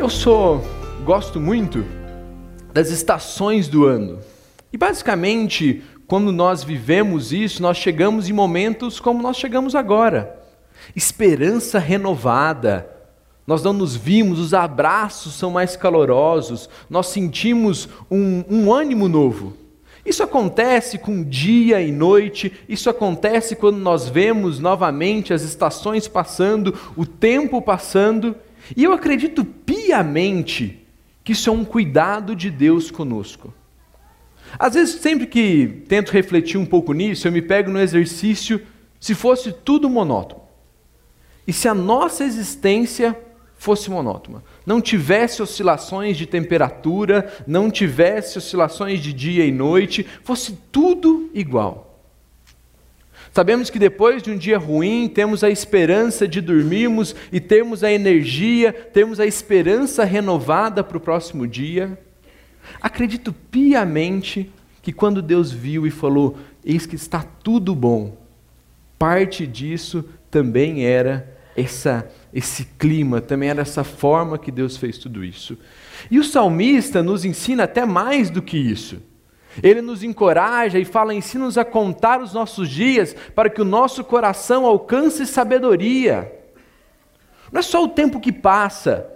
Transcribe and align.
Eu 0.00 0.08
sou 0.08 0.64
gosto 1.04 1.38
muito 1.38 1.84
das 2.72 2.88
estações 2.88 3.68
do 3.68 3.84
ano. 3.84 4.18
E 4.72 4.78
basicamente, 4.78 5.82
quando 6.06 6.32
nós 6.32 6.64
vivemos 6.64 7.34
isso, 7.34 7.60
nós 7.60 7.76
chegamos 7.76 8.26
em 8.26 8.32
momentos 8.32 8.98
como 8.98 9.22
nós 9.22 9.36
chegamos 9.36 9.74
agora. 9.74 10.42
Esperança 10.96 11.78
renovada. 11.78 12.88
Nós 13.46 13.62
não 13.62 13.74
nos 13.74 13.94
vimos, 13.94 14.38
os 14.38 14.54
abraços 14.54 15.34
são 15.34 15.50
mais 15.50 15.76
calorosos, 15.76 16.70
nós 16.88 17.08
sentimos 17.08 17.86
um, 18.10 18.42
um 18.48 18.72
ânimo 18.72 19.06
novo. 19.06 19.52
Isso 20.06 20.22
acontece 20.22 20.96
com 20.96 21.22
dia 21.22 21.82
e 21.82 21.92
noite, 21.92 22.50
isso 22.66 22.88
acontece 22.88 23.54
quando 23.54 23.76
nós 23.76 24.08
vemos 24.08 24.58
novamente 24.58 25.34
as 25.34 25.42
estações 25.42 26.08
passando, 26.08 26.74
o 26.96 27.04
tempo 27.04 27.60
passando, 27.60 28.34
e 28.76 28.84
eu 28.84 28.92
acredito 28.92 29.44
piamente 29.44 30.86
que 31.24 31.32
isso 31.32 31.48
é 31.50 31.52
um 31.52 31.64
cuidado 31.64 32.34
de 32.34 32.50
Deus 32.50 32.90
conosco. 32.90 33.52
Às 34.58 34.74
vezes, 34.74 35.00
sempre 35.00 35.26
que 35.26 35.84
tento 35.88 36.10
refletir 36.10 36.58
um 36.58 36.66
pouco 36.66 36.92
nisso, 36.92 37.28
eu 37.28 37.32
me 37.32 37.42
pego 37.42 37.70
no 37.70 37.80
exercício 37.80 38.60
se 38.98 39.14
fosse 39.14 39.52
tudo 39.52 39.88
monótono. 39.88 40.42
E 41.46 41.52
se 41.52 41.68
a 41.68 41.74
nossa 41.74 42.24
existência 42.24 43.16
fosse 43.56 43.90
monótona, 43.90 44.42
não 44.64 44.80
tivesse 44.80 45.42
oscilações 45.42 46.16
de 46.16 46.26
temperatura, 46.26 47.30
não 47.46 47.70
tivesse 47.70 48.38
oscilações 48.38 49.00
de 49.00 49.12
dia 49.12 49.44
e 49.44 49.52
noite, 49.52 50.06
fosse 50.22 50.58
tudo 50.72 51.30
igual. 51.34 51.89
Sabemos 53.32 53.70
que 53.70 53.78
depois 53.78 54.22
de 54.22 54.30
um 54.30 54.36
dia 54.36 54.58
ruim, 54.58 55.08
temos 55.08 55.44
a 55.44 55.50
esperança 55.50 56.26
de 56.26 56.40
dormirmos 56.40 57.14
e 57.30 57.38
termos 57.38 57.84
a 57.84 57.92
energia, 57.92 58.72
temos 58.72 59.20
a 59.20 59.26
esperança 59.26 60.04
renovada 60.04 60.82
para 60.82 60.96
o 60.96 61.00
próximo 61.00 61.46
dia. 61.46 61.98
Acredito 62.80 63.32
piamente 63.32 64.50
que 64.82 64.92
quando 64.92 65.22
Deus 65.22 65.52
viu 65.52 65.86
e 65.86 65.90
falou: 65.90 66.38
Eis 66.64 66.86
que 66.86 66.96
está 66.96 67.22
tudo 67.22 67.74
bom, 67.74 68.16
parte 68.98 69.46
disso 69.46 70.04
também 70.30 70.84
era 70.84 71.38
essa, 71.56 72.08
esse 72.32 72.64
clima, 72.78 73.20
também 73.20 73.48
era 73.48 73.62
essa 73.62 73.84
forma 73.84 74.38
que 74.38 74.50
Deus 74.50 74.76
fez 74.76 74.98
tudo 74.98 75.24
isso. 75.24 75.56
E 76.10 76.18
o 76.18 76.24
salmista 76.24 77.02
nos 77.02 77.24
ensina 77.24 77.64
até 77.64 77.86
mais 77.86 78.28
do 78.28 78.42
que 78.42 78.56
isso. 78.56 79.00
Ele 79.62 79.82
nos 79.82 80.02
encoraja 80.02 80.78
e 80.78 80.84
fala: 80.84 81.14
ensina-nos 81.14 81.58
a 81.58 81.64
contar 81.64 82.20
os 82.20 82.32
nossos 82.32 82.68
dias 82.68 83.14
para 83.34 83.50
que 83.50 83.60
o 83.60 83.64
nosso 83.64 84.04
coração 84.04 84.64
alcance 84.64 85.26
sabedoria. 85.26 86.32
Não 87.50 87.58
é 87.58 87.62
só 87.62 87.82
o 87.82 87.88
tempo 87.88 88.20
que 88.20 88.32
passa. 88.32 89.06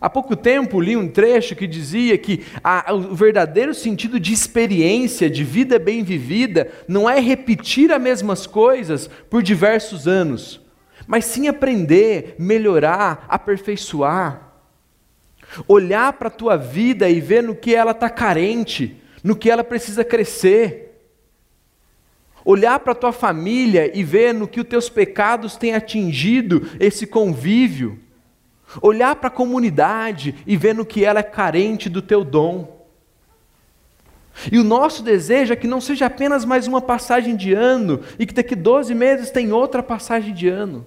Há 0.00 0.10
pouco 0.10 0.36
tempo 0.36 0.80
li 0.80 0.96
um 0.96 1.08
trecho 1.08 1.56
que 1.56 1.66
dizia 1.66 2.18
que 2.18 2.44
a, 2.62 2.92
o 2.92 3.14
verdadeiro 3.14 3.72
sentido 3.72 4.20
de 4.20 4.32
experiência, 4.32 5.30
de 5.30 5.42
vida 5.42 5.78
bem 5.78 6.02
vivida, 6.02 6.70
não 6.86 7.08
é 7.08 7.18
repetir 7.20 7.90
as 7.92 8.02
mesmas 8.02 8.46
coisas 8.46 9.08
por 9.30 9.42
diversos 9.42 10.06
anos, 10.06 10.60
mas 11.06 11.24
sim 11.24 11.48
aprender, 11.48 12.34
melhorar, 12.38 13.24
aperfeiçoar. 13.28 14.52
Olhar 15.68 16.12
para 16.14 16.28
a 16.28 16.32
tua 16.32 16.56
vida 16.56 17.08
e 17.08 17.20
ver 17.20 17.42
no 17.42 17.54
que 17.54 17.74
ela 17.74 17.92
está 17.92 18.10
carente, 18.10 19.00
no 19.24 19.34
que 19.34 19.50
ela 19.50 19.64
precisa 19.64 20.04
crescer. 20.04 21.00
Olhar 22.44 22.78
para 22.78 22.92
a 22.92 22.96
tua 22.96 23.12
família 23.12 23.90
e 23.98 24.04
ver 24.04 24.34
no 24.34 24.46
que 24.46 24.60
os 24.60 24.68
teus 24.68 24.90
pecados 24.90 25.56
têm 25.56 25.74
atingido 25.74 26.70
esse 26.78 27.06
convívio. 27.06 27.98
Olhar 28.82 29.16
para 29.16 29.28
a 29.28 29.32
comunidade 29.32 30.34
e 30.46 30.56
ver 30.56 30.74
no 30.74 30.84
que 30.84 31.04
ela 31.04 31.20
é 31.20 31.22
carente 31.22 31.88
do 31.88 32.02
teu 32.02 32.22
dom. 32.22 32.84
E 34.52 34.58
o 34.58 34.64
nosso 34.64 35.02
desejo 35.02 35.54
é 35.54 35.56
que 35.56 35.66
não 35.66 35.80
seja 35.80 36.06
apenas 36.06 36.44
mais 36.44 36.66
uma 36.66 36.82
passagem 36.82 37.34
de 37.34 37.54
ano 37.54 38.02
e 38.18 38.26
que 38.26 38.34
daqui 38.34 38.54
12 38.54 38.94
meses 38.94 39.30
tem 39.30 39.50
outra 39.50 39.82
passagem 39.82 40.34
de 40.34 40.48
ano 40.48 40.84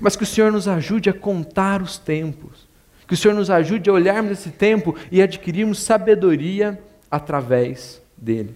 mas 0.00 0.16
que 0.16 0.22
o 0.22 0.26
Senhor 0.26 0.52
nos 0.52 0.68
ajude 0.68 1.08
a 1.08 1.14
contar 1.14 1.80
os 1.80 1.98
tempos, 1.98 2.67
que 3.08 3.14
o 3.14 3.16
Senhor 3.16 3.34
nos 3.34 3.50
ajude 3.50 3.88
a 3.88 3.92
olharmos 3.92 4.32
esse 4.32 4.50
tempo 4.50 4.94
e 5.10 5.22
adquirirmos 5.22 5.80
sabedoria 5.80 6.78
através 7.10 8.00
dele. 8.14 8.54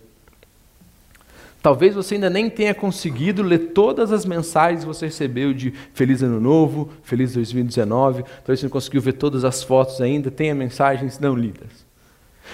Talvez 1.62 1.94
você 1.94 2.16
ainda 2.16 2.28
nem 2.28 2.50
tenha 2.50 2.74
conseguido 2.74 3.42
ler 3.42 3.70
todas 3.72 4.12
as 4.12 4.26
mensagens 4.26 4.80
que 4.80 4.86
você 4.86 5.06
recebeu 5.06 5.54
de 5.54 5.72
Feliz 5.94 6.20
Ano 6.22 6.40
Novo, 6.40 6.90
Feliz 7.02 7.32
2019, 7.32 8.24
talvez 8.24 8.60
você 8.60 8.66
não 8.66 8.70
conseguiu 8.70 9.00
ver 9.00 9.12
todas 9.12 9.44
as 9.44 9.62
fotos 9.62 10.00
ainda, 10.00 10.30
tenha 10.30 10.54
mensagens 10.54 11.18
não 11.18 11.34
lidas. 11.34 11.86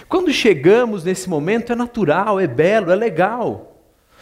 Quando 0.09 0.31
chegamos 0.31 1.03
nesse 1.05 1.29
momento 1.29 1.73
é 1.73 1.75
natural, 1.75 2.39
é 2.39 2.47
belo, 2.47 2.93
é 2.93 2.95
legal. 2.95 3.78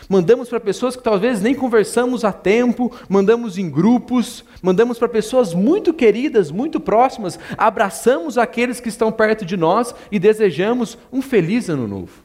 Mandamos 0.08 0.48
para 0.48 0.60
pessoas 0.60 0.94
que 0.94 1.02
talvez 1.02 1.40
nem 1.40 1.54
conversamos 1.54 2.24
há 2.24 2.32
tempo, 2.32 2.92
mandamos 3.08 3.58
em 3.58 3.68
grupos, 3.68 4.44
mandamos 4.62 4.98
para 4.98 5.08
pessoas 5.08 5.52
muito 5.52 5.92
queridas, 5.92 6.50
muito 6.50 6.78
próximas, 6.78 7.38
abraçamos 7.58 8.38
aqueles 8.38 8.78
que 8.78 8.88
estão 8.88 9.10
perto 9.10 9.44
de 9.44 9.56
nós 9.56 9.94
e 10.10 10.18
desejamos 10.18 10.96
um 11.12 11.20
feliz 11.20 11.68
ano 11.68 11.88
novo. 11.88 12.24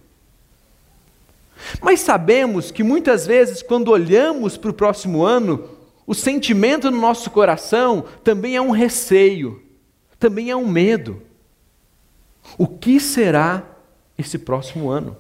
Mas 1.81 2.02
sabemos 2.02 2.72
que 2.72 2.84
muitas 2.84 3.25
vezes, 3.25 3.64
quando 3.64 3.90
olhamos 3.90 4.58
para 4.58 4.72
o 4.72 4.74
próximo 4.74 5.24
ano, 5.24 5.69
o 6.06 6.13
sentimento 6.13 6.92
no 6.92 7.00
nosso 7.00 7.30
coração 7.31 8.06
também 8.24 8.56
é 8.56 8.62
um 8.62 8.72
receio, 8.72 9.62
também 10.19 10.50
é 10.50 10.56
um 10.56 10.68
medo. 10.68 11.22
O 12.58 12.68
que 12.68 13.00
será 13.00 13.63
esse 14.18 14.38
próximo 14.38 14.90
ano? 14.90 15.16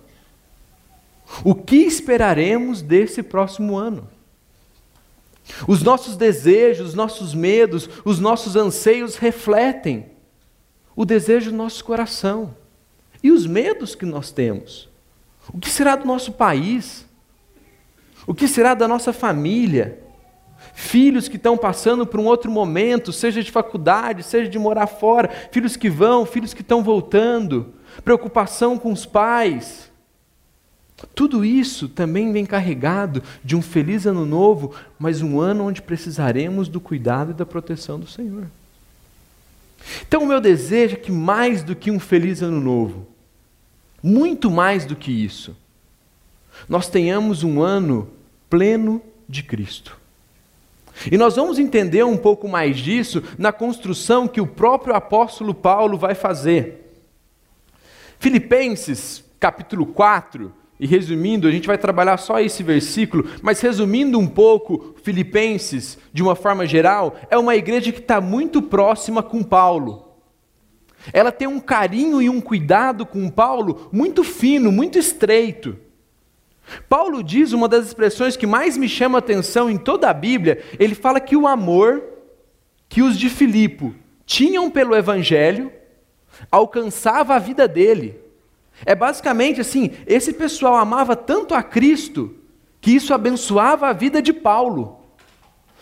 O 1.43 1.55
que 1.55 1.77
esperaremos 1.77 2.81
desse 2.81 3.23
próximo 3.23 3.77
ano? 3.77 4.07
Os 5.67 5.81
nossos 5.81 6.15
desejos, 6.15 6.89
os 6.89 6.93
nossos 6.93 7.33
medos, 7.33 7.89
os 8.05 8.19
nossos 8.19 8.55
anseios 8.55 9.15
refletem 9.15 10.05
o 10.95 11.05
desejo 11.05 11.51
do 11.51 11.57
nosso 11.57 11.83
coração 11.83 12.55
e 13.23 13.31
os 13.31 13.47
medos 13.47 13.95
que 13.95 14.05
nós 14.05 14.31
temos. 14.31 14.89
O 15.51 15.59
que 15.59 15.69
será 15.69 15.95
do 15.95 16.05
nosso 16.05 16.33
país? 16.33 17.05
O 18.27 18.33
que 18.33 18.47
será 18.47 18.73
da 18.73 18.87
nossa 18.87 19.11
família? 19.11 19.99
Filhos 20.73 21.27
que 21.27 21.37
estão 21.37 21.57
passando 21.57 22.05
por 22.05 22.19
um 22.19 22.25
outro 22.25 22.51
momento, 22.51 23.11
seja 23.11 23.41
de 23.41 23.51
faculdade, 23.51 24.21
seja 24.21 24.47
de 24.47 24.59
morar 24.59 24.85
fora, 24.85 25.29
filhos 25.51 25.75
que 25.75 25.89
vão, 25.89 26.25
filhos 26.25 26.53
que 26.53 26.61
estão 26.61 26.83
voltando, 26.83 27.73
preocupação 28.03 28.77
com 28.77 28.91
os 28.91 29.05
pais 29.05 29.90
tudo 31.15 31.43
isso 31.43 31.89
também 31.89 32.31
vem 32.31 32.45
carregado 32.45 33.23
de 33.43 33.55
um 33.55 33.61
feliz 33.61 34.05
ano 34.05 34.25
novo, 34.25 34.73
mas 34.99 35.21
um 35.21 35.39
ano 35.39 35.65
onde 35.65 35.81
precisaremos 35.81 36.67
do 36.67 36.79
cuidado 36.79 37.31
e 37.31 37.35
da 37.35 37.45
proteção 37.45 37.99
do 37.99 38.07
Senhor. 38.07 38.45
Então, 40.07 40.23
o 40.23 40.27
meu 40.27 40.39
desejo 40.39 40.95
é 40.95 40.99
que 40.99 41.11
mais 41.11 41.63
do 41.63 41.75
que 41.75 41.89
um 41.89 41.99
feliz 41.99 42.41
ano 42.41 42.59
novo, 42.59 43.07
muito 44.01 44.49
mais 44.49 44.85
do 44.85 44.95
que 44.95 45.11
isso, 45.11 45.55
nós 46.69 46.87
tenhamos 46.87 47.43
um 47.43 47.61
ano 47.61 48.09
pleno 48.49 49.01
de 49.27 49.41
Cristo. 49.41 49.99
E 51.11 51.17
nós 51.17 51.35
vamos 51.35 51.57
entender 51.57 52.03
um 52.03 52.17
pouco 52.17 52.47
mais 52.47 52.77
disso 52.77 53.23
na 53.37 53.51
construção 53.51 54.27
que 54.27 54.41
o 54.41 54.45
próprio 54.45 54.93
apóstolo 54.93 55.53
Paulo 55.53 55.97
vai 55.97 56.13
fazer. 56.13 56.93
Filipenses, 58.19 59.23
capítulo 59.39 59.85
4, 59.87 60.53
e 60.81 60.87
resumindo, 60.87 61.47
a 61.47 61.51
gente 61.51 61.67
vai 61.67 61.77
trabalhar 61.77 62.17
só 62.17 62.39
esse 62.39 62.63
versículo, 62.63 63.29
mas 63.43 63.61
resumindo 63.61 64.17
um 64.17 64.25
pouco, 64.25 64.95
Filipenses, 65.03 65.95
de 66.11 66.23
uma 66.23 66.35
forma 66.35 66.65
geral, 66.65 67.15
é 67.29 67.37
uma 67.37 67.55
igreja 67.55 67.91
que 67.91 67.99
está 67.99 68.19
muito 68.19 68.63
próxima 68.63 69.21
com 69.21 69.43
Paulo. 69.43 70.07
Ela 71.13 71.31
tem 71.31 71.47
um 71.47 71.59
carinho 71.59 72.19
e 72.19 72.27
um 72.27 72.41
cuidado 72.41 73.05
com 73.05 73.29
Paulo 73.29 73.89
muito 73.91 74.23
fino, 74.23 74.71
muito 74.71 74.97
estreito. 74.97 75.77
Paulo 76.89 77.21
diz 77.21 77.51
uma 77.51 77.67
das 77.67 77.85
expressões 77.85 78.35
que 78.35 78.47
mais 78.47 78.75
me 78.75 78.89
chama 78.89 79.19
a 79.19 79.19
atenção 79.19 79.69
em 79.69 79.77
toda 79.77 80.09
a 80.09 80.13
Bíblia, 80.13 80.63
ele 80.79 80.95
fala 80.95 81.19
que 81.19 81.35
o 81.35 81.47
amor 81.47 82.01
que 82.89 83.03
os 83.03 83.19
de 83.19 83.29
Filipe 83.29 83.95
tinham 84.25 84.71
pelo 84.71 84.95
Evangelho 84.95 85.71
alcançava 86.51 87.35
a 87.35 87.39
vida 87.39 87.67
dele. 87.67 88.30
É 88.85 88.95
basicamente 88.95 89.61
assim: 89.61 89.91
esse 90.05 90.33
pessoal 90.33 90.75
amava 90.75 91.15
tanto 91.15 91.53
a 91.53 91.63
Cristo 91.63 92.35
que 92.79 92.91
isso 92.91 93.13
abençoava 93.13 93.87
a 93.87 93.93
vida 93.93 94.21
de 94.21 94.33
Paulo. 94.33 94.99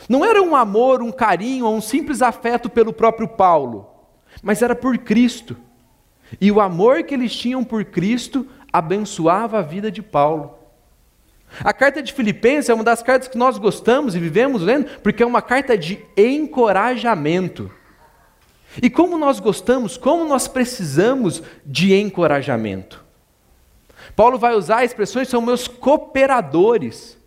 Não 0.08 0.24
era 0.24 0.42
um 0.42 0.56
amor, 0.56 1.02
um 1.02 1.12
carinho 1.12 1.66
ou 1.66 1.76
um 1.76 1.82
simples 1.82 2.22
afeto 2.22 2.70
pelo 2.70 2.94
próprio 2.94 3.28
Paulo, 3.28 3.88
mas 4.42 4.62
era 4.62 4.76
por 4.76 4.98
Cristo. 4.98 5.58
E 6.40 6.52
o 6.52 6.62
amor 6.62 7.04
que 7.04 7.14
eles 7.14 7.36
tinham 7.36 7.64
por 7.64 7.84
Cristo 7.86 8.48
abençoava 8.72 9.60
a 9.60 9.64
vida 9.64 9.92
de 9.92 10.02
Paulo. 10.02 10.56
A 11.64 11.74
carta 11.74 12.04
de 12.04 12.14
Filipenses 12.14 12.70
é 12.70 12.74
uma 12.74 12.84
das 12.84 13.02
cartas 13.02 13.28
que 13.28 13.38
nós 13.38 13.58
gostamos 13.58 14.16
e 14.16 14.20
vivemos 14.20 14.62
lendo, 14.62 15.00
porque 15.02 15.24
é 15.24 15.26
uma 15.26 15.42
carta 15.42 15.78
de 15.78 16.00
encorajamento. 16.16 17.72
E 18.82 18.90
como 18.90 19.18
nós 19.18 19.40
gostamos, 19.40 19.98
como 19.98 20.26
nós 20.26 20.48
precisamos 20.48 21.42
de 21.66 21.94
encorajamento. 21.94 23.04
Paulo 24.16 24.38
vai 24.38 24.54
usar 24.54 24.84
expressões 24.84 25.28
são 25.28 25.42
meus 25.42 25.68
cooperadores. 25.68 27.18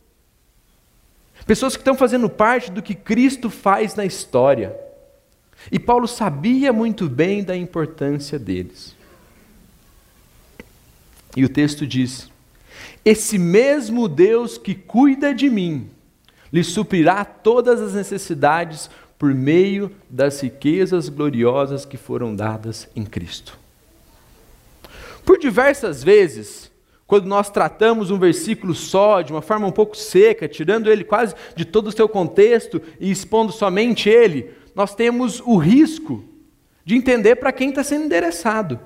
Pessoas 1.46 1.74
que 1.74 1.80
estão 1.80 1.94
fazendo 1.94 2.28
parte 2.28 2.70
do 2.70 2.82
que 2.82 2.94
Cristo 2.94 3.50
faz 3.50 3.94
na 3.94 4.04
história. 4.04 4.76
E 5.70 5.78
Paulo 5.78 6.06
sabia 6.06 6.72
muito 6.72 7.08
bem 7.08 7.42
da 7.42 7.56
importância 7.56 8.38
deles. 8.38 8.96
E 11.36 11.44
o 11.44 11.48
texto 11.48 11.86
diz: 11.86 12.30
Esse 13.04 13.38
mesmo 13.38 14.08
Deus 14.08 14.58
que 14.58 14.74
cuida 14.74 15.34
de 15.34 15.48
mim, 15.48 15.90
lhe 16.52 16.62
suprirá 16.62 17.24
todas 17.24 17.80
as 17.80 17.94
necessidades 17.94 18.90
por 19.22 19.32
meio 19.32 19.88
das 20.10 20.40
riquezas 20.40 21.08
gloriosas 21.08 21.84
que 21.84 21.96
foram 21.96 22.34
dadas 22.34 22.88
em 22.96 23.04
Cristo. 23.04 23.56
Por 25.24 25.38
diversas 25.38 26.02
vezes, 26.02 26.72
quando 27.06 27.26
nós 27.26 27.48
tratamos 27.48 28.10
um 28.10 28.18
versículo 28.18 28.74
só, 28.74 29.22
de 29.22 29.32
uma 29.32 29.40
forma 29.40 29.68
um 29.68 29.70
pouco 29.70 29.96
seca, 29.96 30.48
tirando 30.48 30.90
ele 30.90 31.04
quase 31.04 31.36
de 31.54 31.64
todo 31.64 31.86
o 31.86 31.92
seu 31.92 32.08
contexto 32.08 32.82
e 32.98 33.12
expondo 33.12 33.52
somente 33.52 34.10
ele, 34.10 34.50
nós 34.74 34.92
temos 34.92 35.38
o 35.38 35.56
risco 35.56 36.24
de 36.84 36.96
entender 36.96 37.36
para 37.36 37.52
quem 37.52 37.68
está 37.68 37.84
sendo 37.84 38.06
endereçado. 38.06 38.80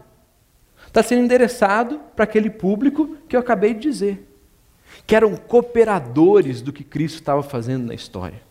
Está 0.86 1.02
sendo 1.02 1.24
endereçado 1.24 1.98
para 2.14 2.24
aquele 2.24 2.50
público 2.50 3.16
que 3.26 3.34
eu 3.34 3.40
acabei 3.40 3.72
de 3.72 3.80
dizer, 3.80 4.28
que 5.06 5.16
eram 5.16 5.34
cooperadores 5.34 6.60
do 6.60 6.74
que 6.74 6.84
Cristo 6.84 7.14
estava 7.14 7.42
fazendo 7.42 7.86
na 7.86 7.94
história. 7.94 8.44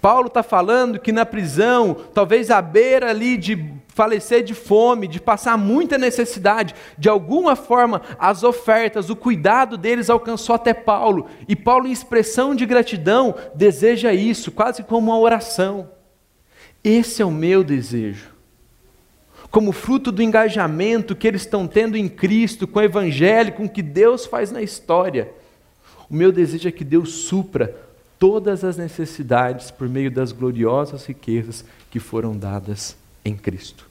Paulo 0.00 0.28
está 0.28 0.42
falando 0.42 0.98
que 0.98 1.12
na 1.12 1.26
prisão, 1.26 1.96
talvez 2.12 2.50
à 2.50 2.60
beira 2.60 3.10
ali 3.10 3.36
de 3.36 3.74
falecer 3.88 4.42
de 4.42 4.54
fome, 4.54 5.06
de 5.06 5.20
passar 5.20 5.56
muita 5.56 5.96
necessidade, 5.96 6.74
de 6.98 7.08
alguma 7.08 7.54
forma 7.54 8.02
as 8.18 8.42
ofertas, 8.42 9.08
o 9.08 9.14
cuidado 9.14 9.76
deles 9.78 10.10
alcançou 10.10 10.54
até 10.56 10.74
Paulo. 10.74 11.26
E 11.48 11.54
Paulo, 11.54 11.86
em 11.86 11.92
expressão 11.92 12.54
de 12.54 12.66
gratidão, 12.66 13.34
deseja 13.54 14.12
isso, 14.12 14.50
quase 14.50 14.82
como 14.82 15.12
uma 15.12 15.18
oração. 15.18 15.88
Esse 16.82 17.22
é 17.22 17.24
o 17.24 17.30
meu 17.30 17.62
desejo. 17.62 18.34
Como 19.48 19.70
fruto 19.70 20.10
do 20.10 20.20
engajamento 20.20 21.14
que 21.14 21.28
eles 21.28 21.42
estão 21.42 21.68
tendo 21.68 21.96
em 21.96 22.08
Cristo, 22.08 22.66
com 22.66 22.80
o 22.80 22.82
Evangelho, 22.82 23.52
com 23.52 23.64
o 23.64 23.68
que 23.68 23.82
Deus 23.82 24.26
faz 24.26 24.50
na 24.50 24.60
história. 24.60 25.30
O 26.10 26.14
meu 26.14 26.32
desejo 26.32 26.68
é 26.68 26.72
que 26.72 26.84
Deus 26.84 27.12
supra 27.12 27.76
todas 28.24 28.64
as 28.64 28.78
necessidades 28.78 29.70
por 29.70 29.86
meio 29.86 30.10
das 30.10 30.32
gloriosas 30.32 31.04
riquezas 31.04 31.62
que 31.90 32.00
foram 32.00 32.34
dadas 32.34 32.96
em 33.22 33.36
Cristo. 33.36 33.86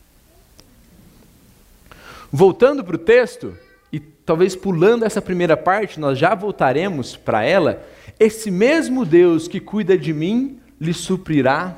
Voltando 2.32 2.84
para 2.84 2.96
o 2.96 2.98
texto, 2.98 3.56
e 3.92 4.00
talvez 4.00 4.56
pulando 4.56 5.06
essa 5.06 5.22
primeira 5.22 5.56
parte, 5.56 6.00
nós 6.00 6.18
já 6.18 6.34
voltaremos 6.34 7.16
para 7.16 7.44
ela. 7.44 7.88
Esse 8.20 8.50
mesmo 8.50 9.06
Deus 9.06 9.48
que 9.48 9.60
cuida 9.60 9.96
de 9.96 10.12
mim 10.12 10.60
lhe 10.82 10.96
suprirá 10.96 11.78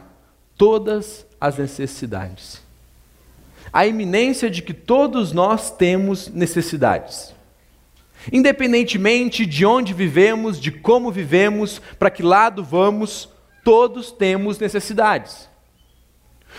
todas 0.58 1.26
as 1.42 1.58
necessidades. 1.58 2.62
A 3.74 3.86
iminência 3.86 4.50
de 4.50 4.62
que 4.62 4.74
todos 4.74 5.34
nós 5.34 5.72
temos 5.72 6.30
necessidades. 6.30 7.35
Independentemente 8.32 9.46
de 9.46 9.66
onde 9.66 9.94
vivemos, 9.94 10.60
de 10.60 10.72
como 10.72 11.12
vivemos, 11.12 11.82
para 12.00 12.10
que 12.10 12.24
lado 12.24 12.64
vamos, 12.64 13.30
todos 13.64 14.12
temos 14.12 14.60
necessidades. 14.60 15.50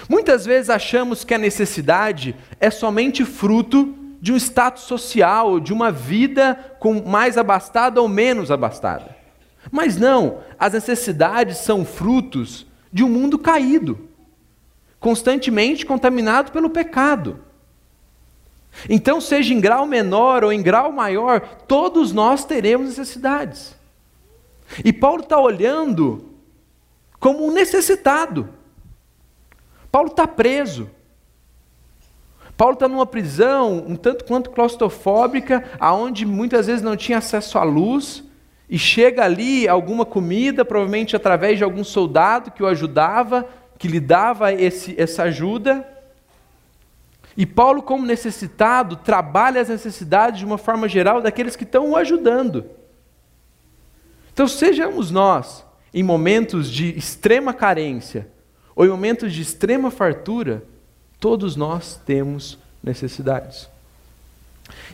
Muitas 0.09 0.45
vezes 0.45 0.71
achamos 0.71 1.25
que 1.25 1.35
a 1.35 1.39
necessidade 1.39 2.35
é 2.61 2.71
somente 2.71 3.25
fruto 3.25 3.95
de 4.21 4.33
um 4.33 4.37
status 4.37 4.85
social, 4.85 5.61
de 5.61 5.73
uma 5.73 5.91
vida 5.91 6.77
com 6.79 7.03
mais 7.03 7.39
abastada 7.39 8.01
ou 8.01 8.09
menos 8.09 8.51
abastada. 8.51 9.17
Mas 9.71 9.97
não, 9.97 10.41
as 10.59 10.73
necessidades 10.73 11.59
são 11.59 11.85
frutos 11.85 12.67
de 12.93 13.05
um 13.05 13.09
mundo 13.09 13.39
caído, 13.39 14.09
constantemente 15.01 15.85
contaminado 15.85 16.53
pelo 16.53 16.71
pecado. 16.71 17.41
Então, 18.89 19.21
seja 19.21 19.55
em 19.55 19.61
grau 19.61 19.87
menor 19.87 20.45
ou 20.45 20.53
em 20.53 20.63
grau 20.63 20.93
maior, 20.93 21.41
todos 21.67 22.13
nós 22.13 22.45
teremos 22.45 22.89
necessidades. 22.89 23.75
E 24.85 24.93
Paulo 24.93 25.23
está 25.23 25.39
olhando 25.39 26.31
como 27.19 27.47
um 27.47 27.53
necessitado. 27.53 28.49
Paulo 29.91 30.09
está 30.11 30.27
preso. 30.27 30.91
Paulo 32.57 32.75
está 32.75 32.89
numa 32.89 33.07
prisão 33.07 33.85
um 33.87 33.97
tanto 33.97 34.25
quanto 34.25 34.51
claustrofóbica, 34.51 35.65
aonde 35.79 36.25
muitas 36.25 36.67
vezes 36.67 36.83
não 36.83 36.97
tinha 36.97 37.19
acesso 37.19 37.59
à 37.59 37.63
luz, 37.63 38.25
e 38.69 38.79
chega 38.79 39.25
ali 39.25 39.69
alguma 39.69 40.05
comida, 40.05 40.65
provavelmente 40.65 41.15
através 41.15 41.59
de 41.59 41.65
algum 41.65 41.85
soldado 41.85 42.51
que 42.51 42.63
o 42.63 42.67
ajudava, 42.67 43.47
que 43.79 43.87
lhe 43.87 44.01
dava 44.01 44.53
esse, 44.53 44.95
essa 44.99 45.25
ajuda. 45.25 45.87
E 47.37 47.45
Paulo, 47.45 47.83
como 47.83 48.07
necessitado, 48.07 48.97
trabalha 48.97 49.61
as 49.61 49.69
necessidades 49.69 50.39
de 50.39 50.45
uma 50.45 50.57
forma 50.57 50.89
geral 50.89 51.21
daqueles 51.21 51.55
que 51.55 51.65
estão 51.65 51.91
o 51.91 51.97
ajudando. 51.97 52.65
Então, 54.33 54.49
sejamos 54.49 55.11
nós, 55.11 55.65
em 55.93 56.03
momentos 56.03 56.71
de 56.71 56.97
extrema 56.97 57.53
carência 57.53 58.29
ou 58.75 58.85
em 58.85 58.89
momentos 58.89 59.33
de 59.33 59.43
extrema 59.43 59.91
fartura, 59.91 60.63
todos 61.21 61.57
nós 61.57 62.01
temos 62.05 62.59
necessidades. 62.83 63.69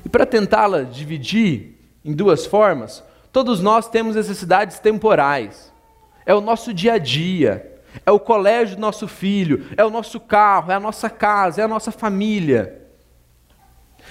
E 0.04 0.08
para 0.08 0.26
tentá-la 0.26 0.82
dividir 0.82 1.78
em 2.04 2.12
duas 2.12 2.46
formas, 2.46 3.02
todos 3.32 3.60
nós 3.60 3.88
temos 3.88 4.16
necessidades 4.16 4.78
temporais. 4.78 5.72
É 6.26 6.34
o 6.34 6.40
nosso 6.40 6.72
dia 6.72 6.94
a 6.94 6.98
dia, 6.98 7.71
é 8.04 8.10
o 8.10 8.18
colégio 8.18 8.76
do 8.76 8.80
nosso 8.80 9.06
filho, 9.06 9.66
é 9.76 9.84
o 9.84 9.90
nosso 9.90 10.18
carro, 10.18 10.72
é 10.72 10.74
a 10.74 10.80
nossa 10.80 11.10
casa, 11.10 11.60
é 11.60 11.64
a 11.64 11.68
nossa 11.68 11.92
família. 11.92 12.80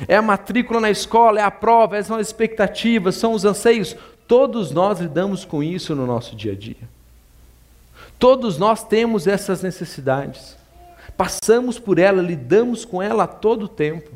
É 0.08 0.16
a 0.16 0.22
matrícula 0.22 0.80
na 0.80 0.90
escola, 0.90 1.40
é 1.40 1.44
a 1.44 1.52
prova, 1.52 2.02
são 2.04 2.18
as 2.18 2.28
expectativas, 2.28 3.16
são 3.16 3.34
os 3.34 3.46
anseios. 3.46 3.96
Todos 4.28 4.72
nós 4.72 5.00
lidamos 5.00 5.44
com 5.44 5.62
isso 5.62 5.96
no 5.96 6.06
nosso 6.06 6.36
dia 6.36 6.54
a 6.54 6.56
dia. 6.56 6.90
Todos 8.18 8.58
nós 8.58 8.84
temos 8.84 9.28
essas 9.28 9.62
necessidades. 9.62 10.56
Passamos 11.18 11.78
por 11.78 12.00
ela, 12.00 12.22
lidamos 12.22 12.86
com 12.86 13.02
ela 13.02 13.24
a 13.24 13.28
todo 13.28 13.68
tempo. 13.68 14.12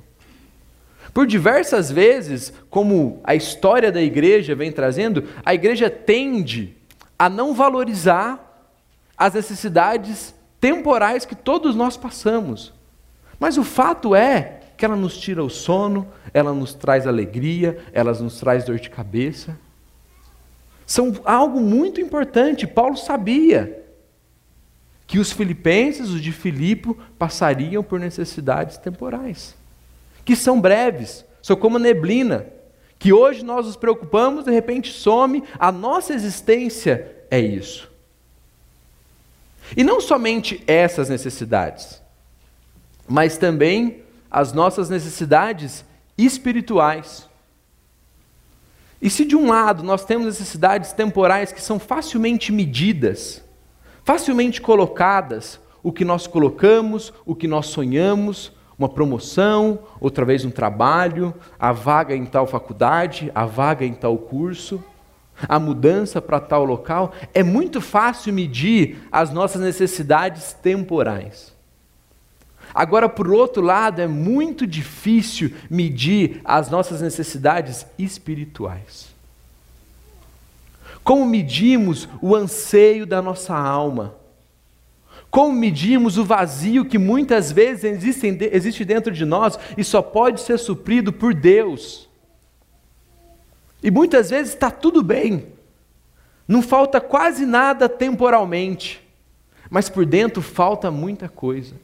Por 1.14 1.26
diversas 1.26 1.92
vezes, 1.92 2.54
como 2.70 3.20
a 3.24 3.36
história 3.36 3.92
da 3.92 4.02
igreja 4.02 4.56
vem 4.56 4.72
trazendo, 4.72 5.24
a 5.46 5.54
igreja 5.54 5.90
tende 5.90 6.76
a 7.18 7.30
não 7.30 7.54
valorizar 7.54 8.45
as 9.18 9.34
necessidades 9.34 10.34
temporais 10.60 11.26
que 11.26 11.36
todos 11.36 11.76
nós 11.76 11.96
passamos. 11.98 12.74
Mas 13.40 13.58
o 13.58 13.64
fato 13.64 14.16
é 14.16 14.62
que 14.78 14.84
ela 14.84 14.96
nos 14.96 15.18
tira 15.18 15.44
o 15.44 15.50
sono, 15.50 16.08
ela 16.34 16.54
nos 16.54 16.74
traz 16.74 17.08
alegria, 17.08 17.78
ela 17.94 18.14
nos 18.14 18.40
traz 18.40 18.66
dor 18.66 18.80
de 18.80 18.90
cabeça. 18.90 19.58
São 20.86 21.14
algo 21.24 21.60
muito 21.60 22.02
importante. 22.02 22.68
Paulo 22.68 22.98
sabia 22.98 23.84
que 25.08 25.20
os 25.20 25.32
filipenses, 25.32 26.10
os 26.10 26.22
de 26.22 26.32
Filipe, 26.32 26.96
passariam 27.18 27.84
por 27.84 28.00
necessidades 28.00 28.78
temporais, 28.78 29.56
que 30.24 30.36
são 30.36 30.60
breves, 30.60 31.24
são 31.42 31.56
como 31.56 31.78
neblina, 31.78 32.48
que 32.98 33.14
hoje 33.14 33.44
nós 33.44 33.68
nos 33.68 33.76
preocupamos, 33.76 34.46
de 34.46 34.52
repente 34.52 34.92
some, 34.92 35.44
a 35.60 35.72
nossa 35.72 36.14
existência 36.14 37.16
é 37.30 37.40
isso. 37.40 37.92
E 39.76 39.84
não 39.84 40.02
somente 40.02 40.64
essas 40.68 41.10
necessidades, 41.10 42.02
mas 43.08 43.38
também 43.38 44.04
as 44.30 44.52
nossas 44.52 44.90
necessidades 44.90 45.86
espirituais. 46.18 47.28
E 49.02 49.10
se 49.10 49.26
de 49.26 49.36
um 49.36 49.50
lado 49.50 49.84
nós 49.84 50.04
temos 50.04 50.26
necessidades 50.26 50.92
temporais 50.92 51.52
que 51.52 51.62
são 51.62 51.80
facilmente 51.80 52.52
medidas, 52.52 53.44
facilmente 54.04 54.62
colocadas, 54.62 55.60
o 55.84 55.92
que 55.92 56.04
nós 56.04 56.26
colocamos, 56.26 57.14
o 57.26 57.36
que 57.36 57.48
nós 57.48 57.68
sonhamos, 57.68 58.52
uma 58.78 58.90
promoção, 58.90 59.80
outra 60.02 60.26
vez 60.26 60.44
um 60.44 60.52
trabalho, 60.52 61.34
a 61.60 61.72
vaga 61.72 62.16
em 62.16 62.26
tal 62.26 62.48
faculdade, 62.48 63.32
a 63.34 63.46
vaga 63.46 63.86
em 63.86 63.94
tal 63.94 64.18
curso 64.18 64.84
a 65.48 65.60
mudança 65.60 66.22
para 66.22 66.40
tal 66.40 66.64
local, 66.64 67.14
é 67.34 67.44
muito 67.44 67.82
fácil 67.82 68.34
medir 68.34 68.98
as 69.12 69.32
nossas 69.32 69.62
necessidades 69.62 70.54
temporais. 70.54 71.54
Agora, 72.74 73.08
por 73.08 73.32
outro 73.32 73.62
lado, 73.62 74.02
é 74.02 74.08
muito 74.08 74.68
difícil 74.68 75.54
medir 75.70 76.42
as 76.44 76.70
nossas 76.70 77.02
necessidades 77.02 77.86
espirituais. 77.98 79.14
Como 81.04 81.26
medimos 81.26 82.10
o 82.22 82.36
anseio 82.36 83.06
da 83.06 83.22
nossa 83.22 83.56
alma? 83.56 84.16
Como 85.30 85.54
medimos 85.54 86.18
o 86.18 86.26
vazio 86.26 86.86
que 86.86 86.98
muitas 86.98 87.52
vezes 87.52 87.84
existe, 87.84 88.84
dentro 88.84 89.12
de 89.12 89.24
nós 89.24 89.60
e 89.78 89.84
só 89.84 90.02
pode 90.02 90.42
ser 90.42 90.58
suprido 90.58 91.14
por 91.14 91.34
Deus? 91.34 92.05
E 93.84 93.92
muitas 93.92 94.30
vezes 94.30 94.54
está 94.54 94.72
tudo 94.72 95.04
bem, 95.04 95.48
não 96.48 96.62
falta 96.62 97.02
quase 97.02 97.46
nada 97.46 97.90
temporalmente, 97.90 99.02
mas 99.70 99.90
por 99.90 100.06
dentro 100.06 100.42
falta 100.42 100.92
muita 100.92 101.28
coisa. 101.28 101.76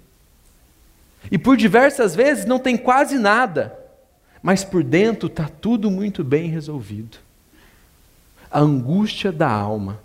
E 1.30 1.38
por 1.38 1.58
diversas 1.58 2.16
vezes 2.16 2.46
não 2.46 2.60
tem 2.60 2.78
quase 2.78 3.18
nada, 3.18 3.78
mas 4.42 4.64
por 4.64 4.84
dentro 4.84 5.28
está 5.28 5.48
tudo 5.48 5.92
muito 5.92 6.24
bem 6.24 6.50
resolvido. 6.50 7.18
A 8.50 8.60
angústia 8.60 9.32
da 9.32 9.50
alma. 9.50 10.00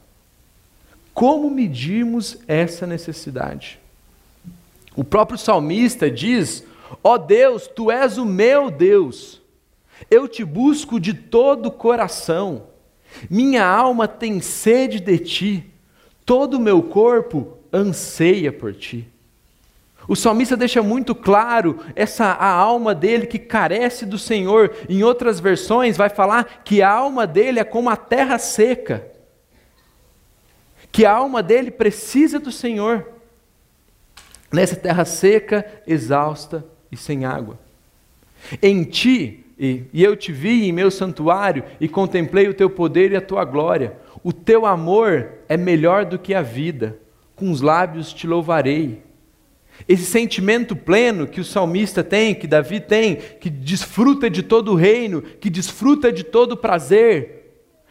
Como 1.15 1.51
medirmos 1.51 2.37
essa 2.47 2.87
necessidade? 2.87 3.79
O 4.95 5.03
próprio 5.03 5.39
salmista 5.39 6.11
diz: 6.11 6.63
Ó 7.03 7.15
oh 7.15 7.19
Deus, 7.19 7.67
tu 7.67 7.91
és 7.91 8.19
o 8.19 8.25
meu 8.25 8.71
Deus, 8.71 9.41
eu 10.11 10.29
te 10.29 10.45
busco 10.45 11.01
de 11.01 11.15
todo 11.15 11.67
o 11.67 11.73
coração, 11.73 12.69
minha 13.31 13.65
alma 13.65 14.07
tem 14.07 14.41
sede 14.41 15.01
de 15.01 15.19
ti, 15.19 15.71
todo 16.25 16.55
o 16.55 16.61
meu 16.61 16.83
corpo 16.83 17.57
anseia 17.73 18.53
por 18.53 18.75
ti. 18.75 19.09
O 20.09 20.15
salmista 20.15 20.57
deixa 20.57 20.83
muito 20.83 21.15
claro 21.15 21.81
essa 21.97 22.27
a 22.27 22.49
alma 22.49 22.95
dele 22.95 23.27
que 23.27 23.39
carece 23.39 24.07
do 24.07 24.19
Senhor. 24.19 24.75
Em 24.89 25.03
outras 25.03 25.41
versões 25.41 25.97
vai 25.97 26.09
falar 26.09 26.63
que 26.65 26.81
a 26.81 26.91
alma 26.91 27.27
dele 27.27 27.59
é 27.59 27.65
como 27.65 27.91
a 27.91 27.97
terra 27.97 28.39
seca. 28.39 29.05
Que 30.93 31.05
a 31.05 31.13
alma 31.13 31.43
dele 31.43 31.73
precisa 31.73 32.39
do 32.39 32.53
Senhor. 32.53 33.09
Nessa 34.53 34.77
terra 34.77 35.05
seca, 35.05 35.67
exausta 35.87 36.65
e 36.91 36.97
sem 36.97 37.25
água. 37.25 37.59
Em 38.63 38.85
ti, 38.85 39.46
e, 39.59 39.85
e 39.93 40.05
eu 40.05 40.15
te 40.15 40.33
vi 40.33 40.69
em 40.69 40.73
meu 40.73 40.91
santuário 40.91 41.65
e 41.81 41.89
contemplei 41.89 42.47
o 42.49 42.55
teu 42.55 42.69
poder 42.69 43.13
e 43.13 43.17
a 43.17 43.21
tua 43.21 43.45
glória. 43.45 43.97
O 44.23 44.33
teu 44.33 44.67
amor 44.67 45.29
é 45.49 45.57
melhor 45.57 46.05
do 46.05 46.19
que 46.19 46.35
a 46.35 46.43
vida. 46.43 46.99
Com 47.35 47.51
os 47.51 47.61
lábios 47.61 48.13
te 48.13 48.27
louvarei. 48.27 49.03
Esse 49.89 50.05
sentimento 50.05 50.75
pleno 50.75 51.27
que 51.27 51.41
o 51.41 51.45
salmista 51.45 52.03
tem, 52.03 52.35
que 52.35 52.47
Davi 52.47 52.81
tem, 52.81 53.17
que 53.17 53.51
desfruta 53.51 54.29
de 54.31 54.43
todo 54.43 54.73
o 54.73 54.75
reino, 54.75 55.21
que 55.21 55.51
desfruta 55.51 56.11
de 56.11 56.25
todo 56.25 56.53
o 56.53 56.57
prazer, 56.57 57.37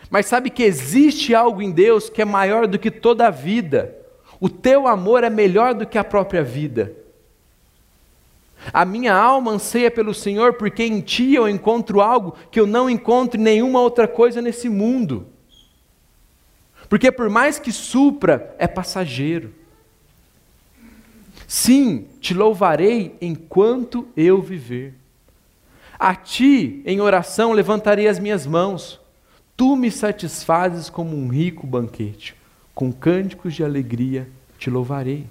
mas 0.09 0.25
sabe 0.25 0.49
que 0.49 0.63
existe 0.63 1.33
algo 1.33 1.61
em 1.61 1.71
Deus 1.71 2.09
que 2.09 2.21
é 2.21 2.25
maior 2.25 2.67
do 2.67 2.79
que 2.79 2.91
toda 2.91 3.27
a 3.27 3.31
vida. 3.31 3.95
O 4.39 4.49
teu 4.49 4.87
amor 4.87 5.23
é 5.23 5.29
melhor 5.29 5.73
do 5.73 5.85
que 5.85 5.97
a 5.97 6.03
própria 6.03 6.43
vida. 6.43 6.93
A 8.73 8.85
minha 8.85 9.13
alma 9.13 9.51
anseia 9.51 9.91
pelo 9.91 10.13
Senhor, 10.13 10.53
porque 10.53 10.83
em 10.83 11.01
Ti 11.01 11.33
eu 11.33 11.47
encontro 11.47 12.01
algo 12.01 12.35
que 12.49 12.59
eu 12.59 12.67
não 12.67 12.89
encontro 12.89 13.39
em 13.39 13.43
nenhuma 13.43 13.79
outra 13.79 14.07
coisa 14.07 14.41
nesse 14.41 14.69
mundo. 14.69 15.27
Porque 16.89 17.11
por 17.11 17.29
mais 17.29 17.59
que 17.59 17.71
supra, 17.71 18.55
é 18.57 18.67
passageiro. 18.67 19.53
Sim, 21.47 22.07
te 22.19 22.33
louvarei 22.33 23.15
enquanto 23.21 24.07
eu 24.15 24.41
viver. 24.41 24.93
A 25.97 26.15
ti, 26.15 26.81
em 26.85 26.99
oração, 26.99 27.53
levantarei 27.53 28.07
as 28.07 28.19
minhas 28.19 28.45
mãos. 28.45 28.99
Tu 29.55 29.75
me 29.75 29.89
satisfazes 29.89 30.89
como 30.89 31.15
um 31.15 31.29
rico 31.29 31.65
banquete. 31.65 32.35
Com 32.73 32.91
cânticos 32.91 33.53
de 33.53 33.63
alegria 33.63 34.27
te 34.57 34.69
louvarei. 34.69 35.25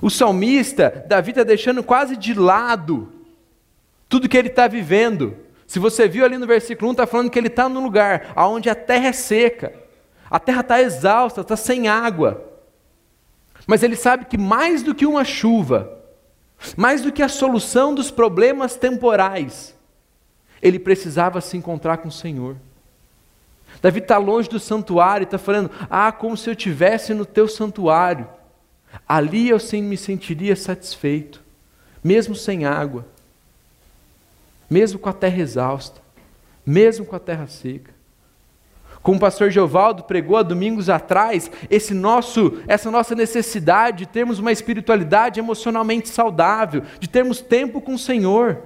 O 0.00 0.10
salmista, 0.10 1.04
Davi 1.08 1.30
está 1.30 1.42
deixando 1.42 1.82
quase 1.82 2.16
de 2.16 2.34
lado 2.34 3.12
tudo 4.08 4.28
que 4.28 4.36
ele 4.36 4.48
está 4.48 4.68
vivendo. 4.68 5.36
Se 5.66 5.78
você 5.78 6.08
viu 6.08 6.24
ali 6.24 6.36
no 6.36 6.46
versículo 6.46 6.88
1, 6.88 6.92
está 6.92 7.06
falando 7.06 7.30
que 7.30 7.38
ele 7.38 7.46
está 7.46 7.68
num 7.68 7.82
lugar 7.82 8.32
onde 8.36 8.68
a 8.68 8.74
terra 8.74 9.08
é 9.08 9.12
seca, 9.12 9.72
a 10.28 10.38
terra 10.38 10.60
está 10.60 10.80
exausta, 10.82 11.40
está 11.40 11.56
sem 11.56 11.88
água. 11.88 12.44
Mas 13.66 13.82
ele 13.82 13.96
sabe 13.96 14.24
que 14.24 14.36
mais 14.36 14.82
do 14.82 14.94
que 14.94 15.06
uma 15.06 15.24
chuva, 15.24 15.98
mais 16.76 17.02
do 17.02 17.12
que 17.12 17.22
a 17.22 17.28
solução 17.28 17.94
dos 17.94 18.10
problemas 18.10 18.74
temporais, 18.74 19.76
ele 20.60 20.78
precisava 20.78 21.40
se 21.40 21.56
encontrar 21.56 21.98
com 21.98 22.08
o 22.08 22.12
Senhor. 22.12 22.56
Davi 23.80 24.00
está 24.00 24.18
longe 24.18 24.48
do 24.48 24.58
santuário 24.58 25.24
está 25.24 25.38
falando: 25.38 25.70
Ah, 25.88 26.10
como 26.12 26.36
se 26.36 26.50
eu 26.50 26.52
estivesse 26.52 27.14
no 27.14 27.24
teu 27.24 27.48
santuário. 27.48 28.28
Ali 29.08 29.48
eu 29.48 29.58
sim 29.58 29.82
me 29.82 29.96
sentiria 29.96 30.56
satisfeito, 30.56 31.42
mesmo 32.02 32.34
sem 32.34 32.64
água, 32.64 33.06
mesmo 34.68 34.98
com 34.98 35.08
a 35.08 35.12
terra 35.12 35.40
exausta, 35.40 36.00
mesmo 36.64 37.04
com 37.04 37.16
a 37.16 37.20
terra 37.20 37.46
seca. 37.46 37.92
Como 39.02 39.16
o 39.16 39.20
pastor 39.20 39.50
Geovaldo 39.50 40.04
pregou 40.04 40.36
há 40.36 40.42
domingos 40.42 40.90
atrás, 40.90 41.50
esse 41.70 41.94
nosso, 41.94 42.62
essa 42.68 42.90
nossa 42.90 43.14
necessidade 43.14 43.98
de 43.98 44.06
termos 44.06 44.38
uma 44.38 44.52
espiritualidade 44.52 45.40
emocionalmente 45.40 46.08
saudável, 46.08 46.82
de 46.98 47.08
termos 47.08 47.40
tempo 47.40 47.80
com 47.80 47.94
o 47.94 47.98
Senhor, 47.98 48.58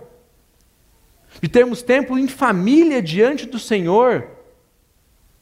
de 1.40 1.48
termos 1.48 1.82
tempo 1.82 2.18
em 2.18 2.26
família 2.26 3.00
diante 3.00 3.46
do 3.46 3.58
Senhor, 3.58 4.33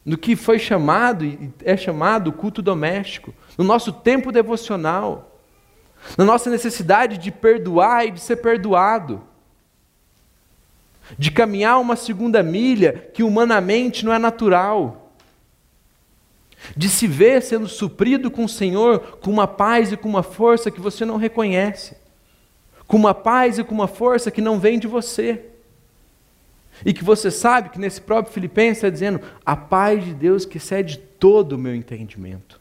no 0.05 0.19
que 0.19 0.35
foi 0.35 0.59
chamado 0.59 1.25
e 1.25 1.53
é 1.65 1.77
chamado 1.77 2.33
culto 2.33 2.61
doméstico, 2.61 3.33
no 3.57 3.65
nosso 3.65 3.93
tempo 3.93 4.33
devocional, 4.33 5.39
na 6.19 6.25
nossa 6.25 6.51
necessidade 6.51 7.19
de 7.19 7.31
perdoar 7.31 8.07
e 8.07 8.11
de 8.11 8.21
ser 8.21 8.37
perdoado 8.37 9.23
de 11.19 11.31
caminhar 11.31 11.81
uma 11.81 11.97
segunda 11.97 12.43
milha 12.43 13.11
que 13.13 13.23
humanamente 13.23 14.05
não 14.05 14.13
é 14.13 14.19
natural, 14.19 15.13
de 16.77 16.89
se 16.89 17.07
ver 17.07 17.43
sendo 17.43 17.69
suprido 17.69 18.31
com 18.31 18.45
o 18.45 18.49
Senhor 18.49 19.19
com 19.21 19.31
uma 19.31 19.49
paz 19.49 19.93
e 19.93 19.97
com 19.97 20.09
uma 20.09 20.23
força 20.23 20.71
que 20.71 20.81
você 20.81 21.05
não 21.05 21.17
reconhece, 21.17 21.97
com 22.87 22.97
uma 22.97 23.15
paz 23.15 23.59
e 23.59 23.65
com 23.65 23.75
uma 23.75 23.89
força 23.89 24.31
que 24.31 24.41
não 24.41 24.61
vem 24.61 24.79
de 24.79 24.87
você. 24.87 25.47
E 26.85 26.93
que 26.93 27.05
você 27.05 27.31
sabe 27.31 27.69
que 27.69 27.79
nesse 27.79 28.01
próprio 28.01 28.33
Filipenses 28.33 28.79
está 28.79 28.91
dizendo: 28.91 29.21
a 29.45 29.57
paz 29.57 30.05
de 30.05 30.15
Deus 30.15 30.45
que 30.45 30.59
excede 30.59 30.99
todo 30.99 31.53
o 31.53 31.59
meu 31.59 31.75
entendimento. 31.75 32.61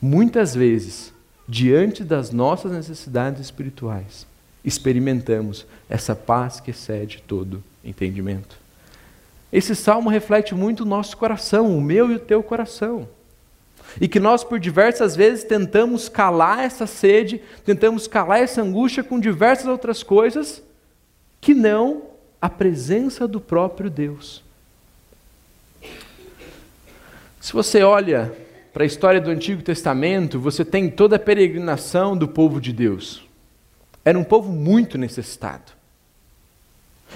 Muitas 0.00 0.54
vezes, 0.54 1.12
diante 1.48 2.02
das 2.02 2.30
nossas 2.30 2.72
necessidades 2.72 3.40
espirituais, 3.40 4.26
experimentamos 4.64 5.66
essa 5.88 6.14
paz 6.14 6.60
que 6.60 6.70
excede 6.70 7.22
todo 7.26 7.62
entendimento. 7.84 8.58
Esse 9.52 9.76
salmo 9.76 10.08
reflete 10.08 10.54
muito 10.54 10.80
o 10.80 10.86
nosso 10.86 11.16
coração, 11.16 11.76
o 11.76 11.80
meu 11.80 12.10
e 12.10 12.14
o 12.14 12.18
teu 12.18 12.42
coração. 12.42 13.08
E 14.00 14.08
que 14.08 14.18
nós, 14.18 14.42
por 14.42 14.58
diversas 14.58 15.14
vezes, 15.14 15.44
tentamos 15.44 16.08
calar 16.08 16.60
essa 16.60 16.86
sede, 16.86 17.42
tentamos 17.64 18.06
calar 18.06 18.40
essa 18.40 18.62
angústia 18.62 19.04
com 19.04 19.20
diversas 19.20 19.66
outras 19.66 20.02
coisas, 20.02 20.62
que 21.42 21.52
não 21.52 22.04
a 22.40 22.48
presença 22.48 23.26
do 23.26 23.40
próprio 23.40 23.90
Deus. 23.90 24.42
Se 27.40 27.52
você 27.52 27.82
olha 27.82 28.32
para 28.72 28.84
a 28.84 28.86
história 28.86 29.20
do 29.20 29.28
Antigo 29.28 29.60
Testamento, 29.60 30.38
você 30.38 30.64
tem 30.64 30.88
toda 30.88 31.16
a 31.16 31.18
peregrinação 31.18 32.16
do 32.16 32.28
povo 32.28 32.60
de 32.60 32.72
Deus. 32.72 33.24
Era 34.04 34.16
um 34.16 34.22
povo 34.22 34.52
muito 34.52 34.96
necessitado. 34.96 35.72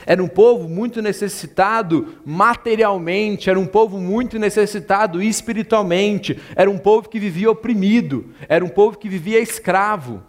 Era 0.05 0.23
um 0.23 0.29
povo 0.29 0.69
muito 0.69 1.01
necessitado 1.01 2.17
materialmente, 2.27 3.49
era 3.49 3.59
um 3.59 3.67
povo 3.67 3.99
muito 3.99 4.41
necessitado 4.41 5.23
espiritualmente, 5.23 6.39
era 6.57 6.69
um 6.69 6.79
povo 6.79 7.09
que 7.09 7.21
vivia 7.21 7.51
oprimido, 7.51 8.27
era 8.49 8.65
um 8.65 8.69
povo 8.69 8.99
que 8.99 9.09
vivia 9.09 9.39
escravo. 9.39 10.21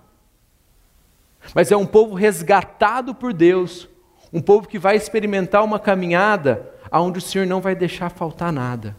Mas 1.54 1.72
é 1.72 1.77
um 1.77 1.86
povo 1.86 2.16
resgatado 2.16 3.16
por 3.16 3.34
Deus, 3.34 3.88
um 4.32 4.42
povo 4.42 4.68
que 4.68 4.77
vai 4.77 4.96
experimentar 4.96 5.63
uma 5.63 5.80
caminhada 5.80 6.70
aonde 6.92 7.20
o 7.20 7.22
Senhor 7.22 7.46
não 7.46 7.62
vai 7.62 7.75
deixar 7.75 8.10
faltar 8.10 8.51
nada. 8.51 8.96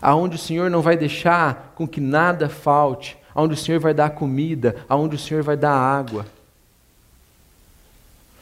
Aonde 0.00 0.36
o 0.36 0.38
Senhor 0.38 0.70
não 0.70 0.82
vai 0.82 0.96
deixar 0.96 1.72
com 1.74 1.86
que 1.86 2.00
nada 2.00 2.48
falte, 2.48 3.16
aonde 3.34 3.54
o 3.54 3.56
Senhor 3.56 3.80
vai 3.80 3.94
dar 3.94 4.10
comida, 4.10 4.76
aonde 4.88 5.16
o 5.16 5.18
Senhor 5.18 5.42
vai 5.42 5.56
dar 5.56 5.72
água. 5.72 6.26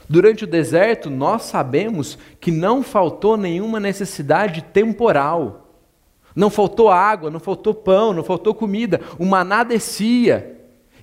Durante 0.09 0.45
o 0.45 0.47
deserto, 0.47 1.09
nós 1.09 1.43
sabemos 1.45 2.19
que 2.41 2.51
não 2.51 2.83
faltou 2.83 3.37
nenhuma 3.37 3.81
necessidade 3.81 4.63
temporal. 4.63 5.69
Não 6.37 6.51
faltou 6.51 6.91
água, 6.91 7.31
não 7.31 7.41
faltou 7.41 7.73
pão, 7.73 8.13
não 8.13 8.23
faltou 8.23 8.55
comida. 8.55 9.01
O 9.19 9.25
maná 9.25 9.65
descia. 9.65 10.54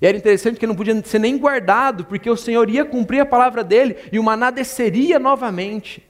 E 0.02 0.08
era 0.08 0.18
interessante 0.18 0.60
que 0.60 0.66
não 0.66 0.76
podia 0.76 1.00
ser 1.04 1.20
nem 1.20 1.38
guardado, 1.38 2.06
porque 2.06 2.30
o 2.30 2.36
Senhor 2.36 2.68
ia 2.70 2.84
cumprir 2.84 3.20
a 3.20 3.26
palavra 3.26 3.64
dele 3.64 3.96
e 4.12 4.18
o 4.18 4.24
maná 4.24 4.50
desceria 4.50 5.20
novamente. 5.20 6.04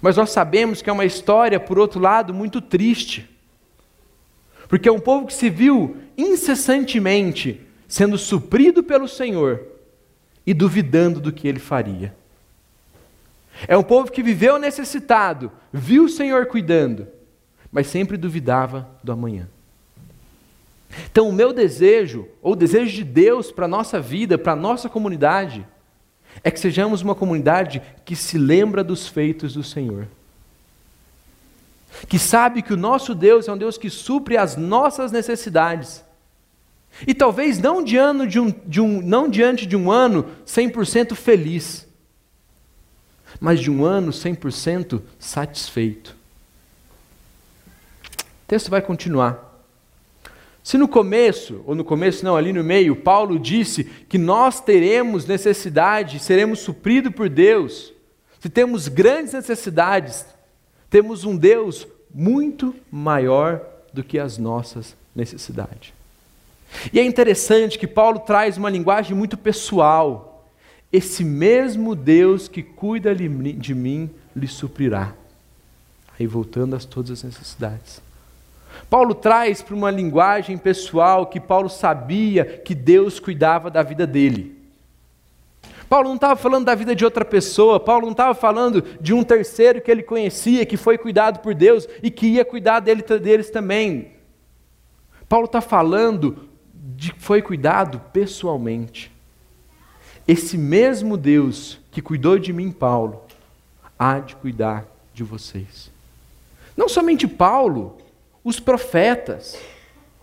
Mas 0.00 0.16
nós 0.16 0.30
sabemos 0.30 0.80
que 0.80 0.88
é 0.88 0.92
uma 0.92 1.04
história, 1.04 1.60
por 1.60 1.78
outro 1.78 2.00
lado, 2.00 2.32
muito 2.32 2.62
triste. 2.62 3.28
Porque 4.66 4.88
é 4.88 4.92
um 4.92 5.00
povo 5.00 5.26
que 5.26 5.34
se 5.34 5.50
viu 5.50 5.98
incessantemente 6.16 7.60
sendo 7.86 8.16
suprido 8.16 8.82
pelo 8.82 9.06
Senhor 9.06 9.60
e 10.46 10.54
duvidando 10.54 11.20
do 11.20 11.32
que 11.32 11.46
ele 11.46 11.58
faria. 11.58 12.14
É 13.68 13.76
um 13.76 13.82
povo 13.82 14.10
que 14.10 14.22
viveu 14.22 14.58
necessitado, 14.58 15.52
viu 15.70 16.04
o 16.04 16.08
Senhor 16.08 16.46
cuidando, 16.46 17.08
mas 17.70 17.88
sempre 17.88 18.16
duvidava 18.16 18.88
do 19.04 19.12
amanhã. 19.12 19.48
Então, 21.10 21.28
o 21.28 21.32
meu 21.32 21.52
desejo, 21.52 22.26
ou 22.42 22.52
o 22.52 22.56
desejo 22.56 22.94
de 22.94 23.04
Deus 23.04 23.52
para 23.52 23.66
a 23.66 23.68
nossa 23.68 24.00
vida, 24.00 24.36
para 24.36 24.52
a 24.52 24.56
nossa 24.56 24.88
comunidade, 24.88 25.66
é 26.42 26.50
que 26.50 26.60
sejamos 26.60 27.02
uma 27.02 27.14
comunidade 27.14 27.82
que 28.04 28.16
se 28.16 28.38
lembra 28.38 28.82
dos 28.82 29.06
feitos 29.06 29.54
do 29.54 29.62
Senhor. 29.62 30.06
Que 32.08 32.18
sabe 32.18 32.62
que 32.62 32.72
o 32.72 32.76
nosso 32.76 33.14
Deus 33.14 33.48
é 33.48 33.52
um 33.52 33.58
Deus 33.58 33.76
que 33.76 33.90
supre 33.90 34.36
as 34.36 34.56
nossas 34.56 35.12
necessidades. 35.12 36.04
E 37.06 37.14
talvez 37.14 37.58
não, 37.58 37.82
de 37.82 37.96
ano 37.96 38.26
de 38.26 38.40
um, 38.40 38.50
de 38.66 38.80
um, 38.80 39.00
não 39.00 39.28
diante 39.28 39.66
de 39.66 39.76
um 39.76 39.90
ano 39.90 40.26
100% 40.46 41.14
feliz, 41.14 41.86
mas 43.40 43.60
de 43.60 43.70
um 43.70 43.84
ano 43.84 44.10
100% 44.10 45.00
satisfeito. 45.18 46.16
O 48.18 48.48
texto 48.48 48.70
vai 48.70 48.82
continuar. 48.82 49.49
Se 50.70 50.78
no 50.78 50.86
começo, 50.86 51.64
ou 51.66 51.74
no 51.74 51.82
começo 51.82 52.24
não, 52.24 52.36
ali 52.36 52.52
no 52.52 52.62
meio, 52.62 52.94
Paulo 52.94 53.40
disse 53.40 53.82
que 53.82 54.16
nós 54.16 54.60
teremos 54.60 55.26
necessidade, 55.26 56.20
seremos 56.20 56.60
supridos 56.60 57.12
por 57.12 57.28
Deus, 57.28 57.92
se 58.38 58.48
temos 58.48 58.86
grandes 58.86 59.32
necessidades, 59.32 60.24
temos 60.88 61.24
um 61.24 61.36
Deus 61.36 61.88
muito 62.14 62.72
maior 62.88 63.60
do 63.92 64.04
que 64.04 64.16
as 64.16 64.38
nossas 64.38 64.94
necessidades. 65.12 65.92
E 66.92 67.00
é 67.00 67.04
interessante 67.04 67.76
que 67.76 67.88
Paulo 67.88 68.20
traz 68.20 68.56
uma 68.56 68.70
linguagem 68.70 69.16
muito 69.16 69.36
pessoal. 69.36 70.46
Esse 70.92 71.24
mesmo 71.24 71.96
Deus 71.96 72.46
que 72.46 72.62
cuida 72.62 73.12
de 73.12 73.74
mim 73.74 74.08
lhe 74.36 74.46
suprirá. 74.46 75.14
Aí 76.16 76.28
voltando 76.28 76.76
a 76.76 76.78
todas 76.78 77.10
as 77.10 77.24
necessidades. 77.24 78.00
Paulo 78.88 79.14
traz 79.14 79.62
para 79.62 79.74
uma 79.74 79.90
linguagem 79.90 80.56
pessoal 80.56 81.26
que 81.26 81.38
Paulo 81.38 81.68
sabia 81.68 82.44
que 82.44 82.74
Deus 82.74 83.20
cuidava 83.20 83.70
da 83.70 83.82
vida 83.82 84.06
dele. 84.06 84.58
Paulo 85.88 86.08
não 86.08 86.14
estava 86.14 86.36
falando 86.36 86.66
da 86.66 86.74
vida 86.76 86.94
de 86.94 87.04
outra 87.04 87.24
pessoa, 87.24 87.80
Paulo 87.80 88.06
não 88.06 88.12
estava 88.12 88.32
falando 88.32 88.80
de 89.00 89.12
um 89.12 89.24
terceiro 89.24 89.80
que 89.80 89.90
ele 89.90 90.04
conhecia, 90.04 90.64
que 90.64 90.76
foi 90.76 90.96
cuidado 90.96 91.40
por 91.40 91.52
Deus 91.52 91.88
e 92.00 92.12
que 92.12 92.28
ia 92.28 92.44
cuidar 92.44 92.78
dele, 92.78 93.02
deles 93.02 93.50
também. 93.50 94.12
Paulo 95.28 95.46
está 95.46 95.60
falando 95.60 96.48
de 96.72 97.12
que 97.12 97.20
foi 97.20 97.42
cuidado 97.42 98.00
pessoalmente. 98.12 99.10
Esse 100.28 100.56
mesmo 100.56 101.16
Deus 101.16 101.80
que 101.90 102.00
cuidou 102.00 102.38
de 102.38 102.52
mim, 102.52 102.70
Paulo, 102.70 103.24
há 103.98 104.20
de 104.20 104.36
cuidar 104.36 104.86
de 105.12 105.24
vocês. 105.24 105.90
Não 106.76 106.88
somente 106.88 107.26
Paulo, 107.26 107.98
os 108.42 108.58
profetas, 108.58 109.58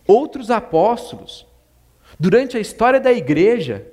outros 0.06 0.50
apóstolos, 0.50 1.46
durante 2.20 2.58
a 2.58 2.60
história 2.60 3.00
da 3.00 3.12
igreja, 3.12 3.86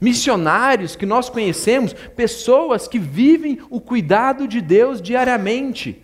missionários 0.00 0.96
que 0.96 1.06
nós 1.06 1.28
conhecemos, 1.28 1.92
pessoas 1.92 2.86
que 2.86 2.98
vivem 2.98 3.58
o 3.70 3.80
cuidado 3.80 4.46
de 4.46 4.60
Deus 4.60 5.00
diariamente. 5.00 6.02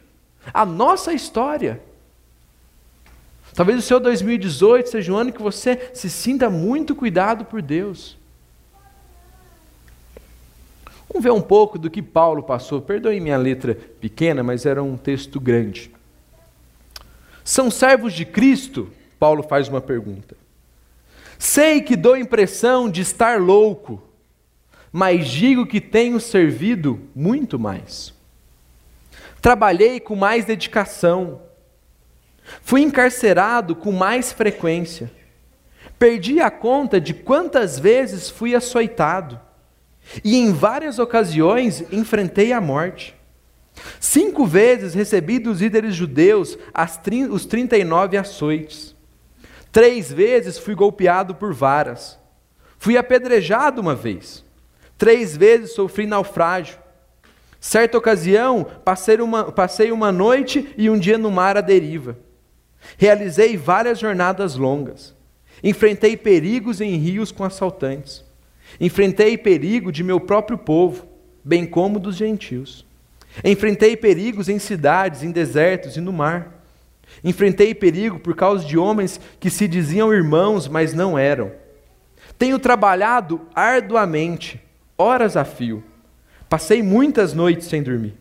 A 0.53 0.65
nossa 0.65 1.13
história. 1.13 1.81
Talvez 3.55 3.79
o 3.79 3.83
seu 3.83 4.01
2018 4.01 4.91
seja 4.91 5.13
um 5.13 5.17
ano 5.17 5.33
que 5.33 5.43
você 5.43 5.91
se 5.95 6.11
sinta 6.11 6.51
muito 6.51 6.95
cuidado 6.95 7.45
por 7.45 7.63
Deus. 7.63 8.19
Vamos 11.09 11.23
ver 11.23 11.31
um 11.31 11.41
pouco 11.41 11.79
do 11.79 11.89
que 11.89 12.03
Paulo 12.03 12.43
passou. 12.43 12.83
Perdoe 12.83 13.21
minha 13.21 13.37
letra 13.37 13.79
pequena, 14.01 14.43
mas 14.43 14.67
era 14.67 14.83
um 14.83 14.97
texto 14.97 15.39
grande. 15.39 15.94
São 17.45 17.71
servos 17.71 18.15
de 18.15 18.25
Cristo? 18.25 18.91
Paulo 19.19 19.43
faz 19.43 19.69
uma 19.69 19.81
pergunta. 19.81 20.35
Sei 21.39 21.83
que 21.83 21.95
dou 21.95 22.17
impressão 22.17 22.89
de 22.89 23.03
estar 23.03 23.39
louco, 23.39 24.03
mas 24.91 25.29
digo 25.29 25.67
que 25.67 25.81
tenho 25.81 26.19
servido 26.19 27.01
muito 27.15 27.59
mais. 27.59 28.15
Trabalhei 29.43 30.01
com 30.01 30.17
mais 30.17 30.47
dedicação. 30.47 31.43
Fui 32.63 32.81
encarcerado 32.81 33.77
com 33.77 33.93
mais 33.93 34.33
frequência. 34.33 35.13
Perdi 35.99 36.41
a 36.41 36.51
conta 36.51 36.99
de 36.99 37.13
quantas 37.13 37.79
vezes 37.79 38.31
fui 38.31 38.55
açoitado. 38.55 39.39
E 40.23 40.37
em 40.37 40.53
várias 40.53 40.99
ocasiões 40.99 41.85
enfrentei 41.93 42.53
a 42.53 42.61
morte. 42.61 43.14
Cinco 43.99 44.47
vezes 44.47 44.95
recebi 44.95 45.39
dos 45.39 45.61
líderes 45.61 45.95
judeus 45.95 46.59
as, 46.73 47.01
os 47.31 47.45
39 47.47 48.17
açoites. 48.17 48.95
Três 49.73 50.13
vezes 50.13 50.59
fui 50.59 50.75
golpeado 50.75 51.35
por 51.35 51.53
varas. 51.53 52.19
Fui 52.79 52.97
apedrejado 52.97 53.81
uma 53.81 53.95
vez. 53.95 54.45
Três 54.97 55.37
vezes 55.37 55.73
sofri 55.73 56.07
naufrágio. 56.07 56.79
Certa 57.59 57.97
ocasião, 57.97 58.65
passei 58.85 59.17
uma, 59.17 59.51
passei 59.51 59.91
uma 59.91 60.13
noite 60.13 60.73
e 60.77 60.89
um 60.91 60.99
dia 60.99 61.17
no 61.17 61.31
mar 61.31 61.57
à 61.57 61.61
deriva. 61.61 62.17
Realizei 62.99 63.57
várias 63.57 63.99
jornadas 63.99 64.55
longas. 64.55 65.15
Enfrentei 65.63 66.17
perigos 66.17 66.81
em 66.81 66.97
rios 66.97 67.33
com 67.33 67.43
assaltantes. 67.43 68.23
Enfrentei 68.79 69.39
perigo 69.39 69.91
de 69.91 70.05
meu 70.05 70.21
próprio 70.21 70.59
povo, 70.59 71.07
bem 71.43 71.65
como 71.65 71.99
dos 71.99 72.17
gentios. 72.17 72.85
Enfrentei 73.43 73.97
perigos 73.97 74.49
em 74.49 74.59
cidades, 74.59 75.23
em 75.23 75.31
desertos 75.31 75.97
e 75.97 76.01
no 76.01 76.13
mar. 76.13 76.65
Enfrentei 77.23 77.75
perigo 77.75 78.19
por 78.19 78.37
causa 78.37 78.65
de 78.65 78.79
homens 78.79 79.21
que 79.41 79.51
se 79.51 79.67
diziam 79.67 80.13
irmãos, 80.13 80.69
mas 80.69 80.95
não 80.95 81.19
eram. 81.19 81.53
Tenho 82.39 82.59
trabalhado 82.59 83.41
arduamente, 83.55 84.61
horas 84.97 85.37
a 85.37 85.45
fio. 85.45 85.83
Passei 86.49 86.83
muitas 86.83 87.33
noites 87.33 87.67
sem 87.69 87.83
dormir. 87.83 88.15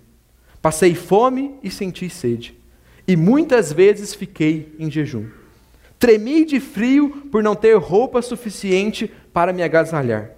Passei 0.62 0.96
fome 0.96 1.56
e 1.62 1.70
senti 1.70 2.10
sede. 2.10 2.58
E 3.08 3.16
muitas 3.16 3.74
vezes 3.74 4.16
fiquei 4.16 4.74
em 4.80 4.90
jejum. 4.90 5.28
Tremi 6.00 6.46
de 6.46 6.60
frio 6.60 7.10
por 7.32 7.44
não 7.44 7.56
ter 7.56 7.78
roupa 7.78 8.22
suficiente 8.22 9.12
para 9.32 9.54
me 9.54 9.62
agasalhar. 9.62 10.32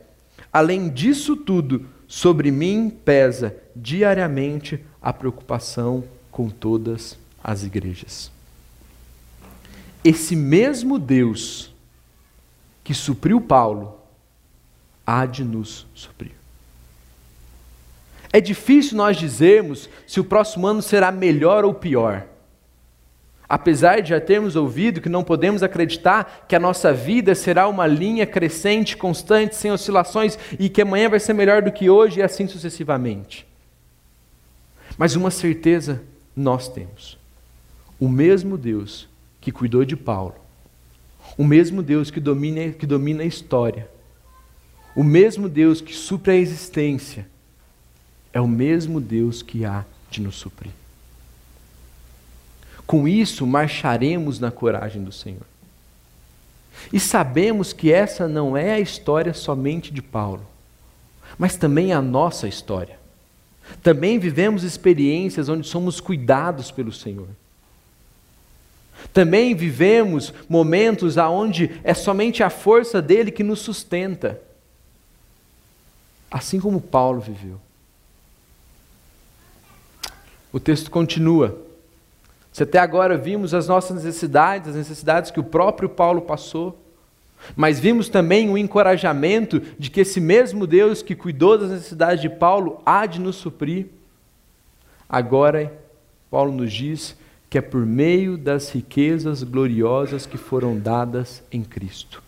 Além 0.52 0.90
disso 0.90 1.36
tudo, 1.36 1.86
sobre 2.08 2.52
mim 2.52 2.90
pesa 2.90 3.56
diariamente 3.76 4.84
a 5.02 5.12
preocupação 5.12 6.04
com 6.32 6.50
todas 6.50 7.18
as 7.44 7.64
igrejas. 7.64 8.32
Esse 10.04 10.36
mesmo 10.36 11.00
Deus 11.00 11.74
que 12.84 12.94
supriu 12.94 13.42
Paulo 13.42 14.00
há 15.06 15.26
de 15.26 15.44
nos 15.44 15.88
suprir. 15.96 16.34
É 18.32 18.42
difícil 18.42 18.98
nós 18.98 19.18
dizermos 19.18 19.90
se 20.06 20.20
o 20.20 20.24
próximo 20.24 20.68
ano 20.68 20.82
será 20.82 21.12
melhor 21.12 21.64
ou 21.64 21.74
pior. 21.74 22.28
Apesar 23.48 24.02
de 24.02 24.10
já 24.10 24.20
termos 24.20 24.56
ouvido 24.56 25.00
que 25.00 25.10
não 25.10 25.24
podemos 25.24 25.62
acreditar 25.62 26.46
que 26.48 26.56
a 26.56 26.60
nossa 26.60 26.92
vida 26.92 27.36
será 27.36 27.68
uma 27.68 27.86
linha 27.86 28.26
crescente, 28.26 28.98
constante, 28.98 29.56
sem 29.56 29.72
oscilações 29.72 30.38
e 30.60 30.68
que 30.68 30.82
amanhã 30.82 31.10
vai 31.10 31.20
ser 31.20 31.34
melhor 31.34 31.62
do 31.62 31.72
que 31.72 31.90
hoje 31.90 32.20
e 32.20 32.24
assim 32.24 32.48
sucessivamente. 32.48 33.46
Mas 34.98 35.16
uma 35.16 35.30
certeza 35.30 36.02
nós 36.36 36.68
temos: 36.68 37.18
o 38.00 38.10
mesmo 38.10 38.58
Deus 38.58 39.08
que 39.40 39.52
cuidou 39.52 39.86
de 39.86 39.96
Paulo, 39.96 40.36
o 41.38 41.44
mesmo 41.44 41.84
Deus 41.84 42.10
que 42.10 42.20
domina, 42.20 42.72
que 42.72 42.86
domina 42.86 43.22
a 43.22 43.28
história, 43.28 43.88
o 44.96 45.04
mesmo 45.04 45.48
Deus 45.48 45.82
que 45.82 45.94
supre 45.94 46.32
a 46.32 46.36
existência, 46.36 47.28
é 48.34 48.42
o 48.42 48.48
mesmo 48.48 49.00
Deus 49.00 49.44
que 49.44 49.66
há 49.66 49.86
de 50.10 50.20
nos 50.20 50.36
suprir. 50.36 50.72
Com 52.86 53.08
isso, 53.08 53.46
marcharemos 53.48 54.40
na 54.40 54.52
coragem 54.52 55.04
do 55.04 55.12
Senhor. 55.12 55.46
E 56.92 57.00
sabemos 57.00 57.74
que 57.74 57.92
essa 57.92 58.28
não 58.28 58.56
é 58.56 58.74
a 58.74 58.80
história 58.80 59.34
somente 59.34 59.92
de 59.92 60.02
Paulo, 60.02 60.46
mas 61.38 61.56
também 61.56 61.94
a 61.94 62.02
nossa 62.02 62.48
história. 62.48 63.00
Também 63.82 64.20
vivemos 64.20 64.64
experiências 64.64 65.50
onde 65.50 65.68
somos 65.68 66.00
cuidados 66.00 66.70
pelo 66.70 66.92
Senhor. 66.92 67.28
Também 69.12 69.56
vivemos 69.56 70.34
momentos 70.48 71.18
onde 71.18 71.80
é 71.84 71.94
somente 71.94 72.44
a 72.44 72.50
força 72.50 73.02
dele 73.02 73.32
que 73.32 73.44
nos 73.44 73.60
sustenta. 73.60 74.40
Assim 76.30 76.60
como 76.60 76.82
Paulo 76.82 77.22
viveu. 77.22 77.60
O 80.52 80.60
texto 80.60 80.92
continua. 80.92 81.65
Se 82.56 82.64
até 82.64 82.80
agora 82.80 83.18
vimos 83.18 83.54
as 83.54 83.68
nossas 83.68 84.02
necessidades, 84.02 84.70
as 84.70 84.76
necessidades 84.78 85.30
que 85.30 85.42
o 85.42 85.44
próprio 85.44 85.90
Paulo 85.90 86.22
passou, 86.22 86.80
mas 87.54 87.82
vimos 87.82 88.08
também 88.08 88.50
o 88.50 88.58
encorajamento 88.58 89.60
de 89.78 89.90
que 89.90 90.00
esse 90.00 90.22
mesmo 90.22 90.66
Deus 90.66 91.02
que 91.02 91.16
cuidou 91.16 91.58
das 91.58 91.70
necessidades 91.70 92.22
de 92.22 92.30
Paulo 92.30 92.82
há 92.86 93.06
de 93.08 93.20
nos 93.20 93.36
suprir. 93.36 93.88
Agora, 95.10 95.70
Paulo 96.32 96.54
nos 96.54 96.72
diz 96.72 97.18
que 97.50 97.58
é 97.58 97.62
por 97.62 97.86
meio 97.86 98.38
das 98.38 98.70
riquezas 98.70 99.44
gloriosas 99.44 100.26
que 100.26 100.38
foram 100.38 100.80
dadas 100.80 101.44
em 101.52 101.62
Cristo. 101.62 102.24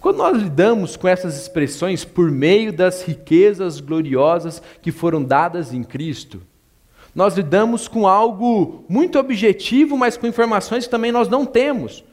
Quando 0.00 0.16
nós 0.16 0.34
lidamos 0.34 0.96
com 0.96 1.06
essas 1.06 1.38
expressões 1.38 2.06
por 2.06 2.30
meio 2.30 2.72
das 2.72 3.02
riquezas 3.02 3.80
gloriosas 3.80 4.62
que 4.80 4.90
foram 4.90 5.22
dadas 5.22 5.74
em 5.74 5.84
Cristo, 5.84 6.40
nós 7.18 7.34
lidamos 7.34 7.88
com 7.88 8.06
algo 8.06 8.84
muito 8.88 9.18
objetivo, 9.18 9.96
mas 9.96 10.16
com 10.16 10.24
informações 10.24 10.84
que 10.84 10.90
também 10.90 11.10
nós 11.10 11.28
não 11.28 11.44
temos. 11.44 12.04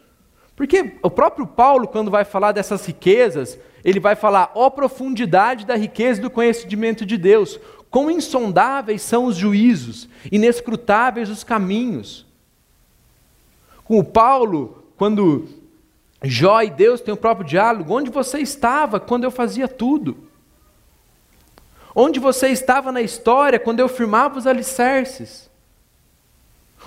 Porque 0.56 0.96
o 1.04 1.12
próprio 1.12 1.46
Paulo, 1.46 1.88
quando 1.88 2.10
vai 2.10 2.26
falar 2.26 2.54
dessas 2.54 2.84
riquezas, 2.88 3.60
ele 3.84 4.00
vai 4.00 4.16
falar, 4.16 4.52
ó 4.56 4.68
profundidade 4.68 5.64
da 5.64 5.76
riqueza 5.76 6.20
do 6.20 6.32
conhecimento 6.32 7.06
de 7.06 7.20
Deus, 7.20 7.60
quão 7.88 8.10
insondáveis 8.10 9.04
são 9.04 9.26
os 9.26 9.36
juízos, 9.36 10.10
inescrutáveis 10.32 11.30
os 11.30 11.44
caminhos. 11.44 12.26
Com 13.84 14.00
o 14.00 14.04
Paulo, 14.04 14.86
quando 14.98 15.48
Jó 16.24 16.64
e 16.64 16.72
Deus 16.72 17.00
têm 17.00 17.14
o 17.14 17.18
próprio 17.18 17.48
diálogo, 17.48 17.94
onde 17.94 18.10
você 18.10 18.40
estava 18.40 19.00
quando 19.00 19.24
eu 19.24 19.30
fazia 19.30 19.68
tudo? 19.68 20.25
Onde 21.96 22.20
você 22.20 22.50
estava 22.50 22.92
na 22.92 23.02
história 23.02 23.58
quando 23.58 23.80
eu 23.80 23.88
firmava 23.88 24.38
os 24.38 24.46
alicerces? 24.46 25.50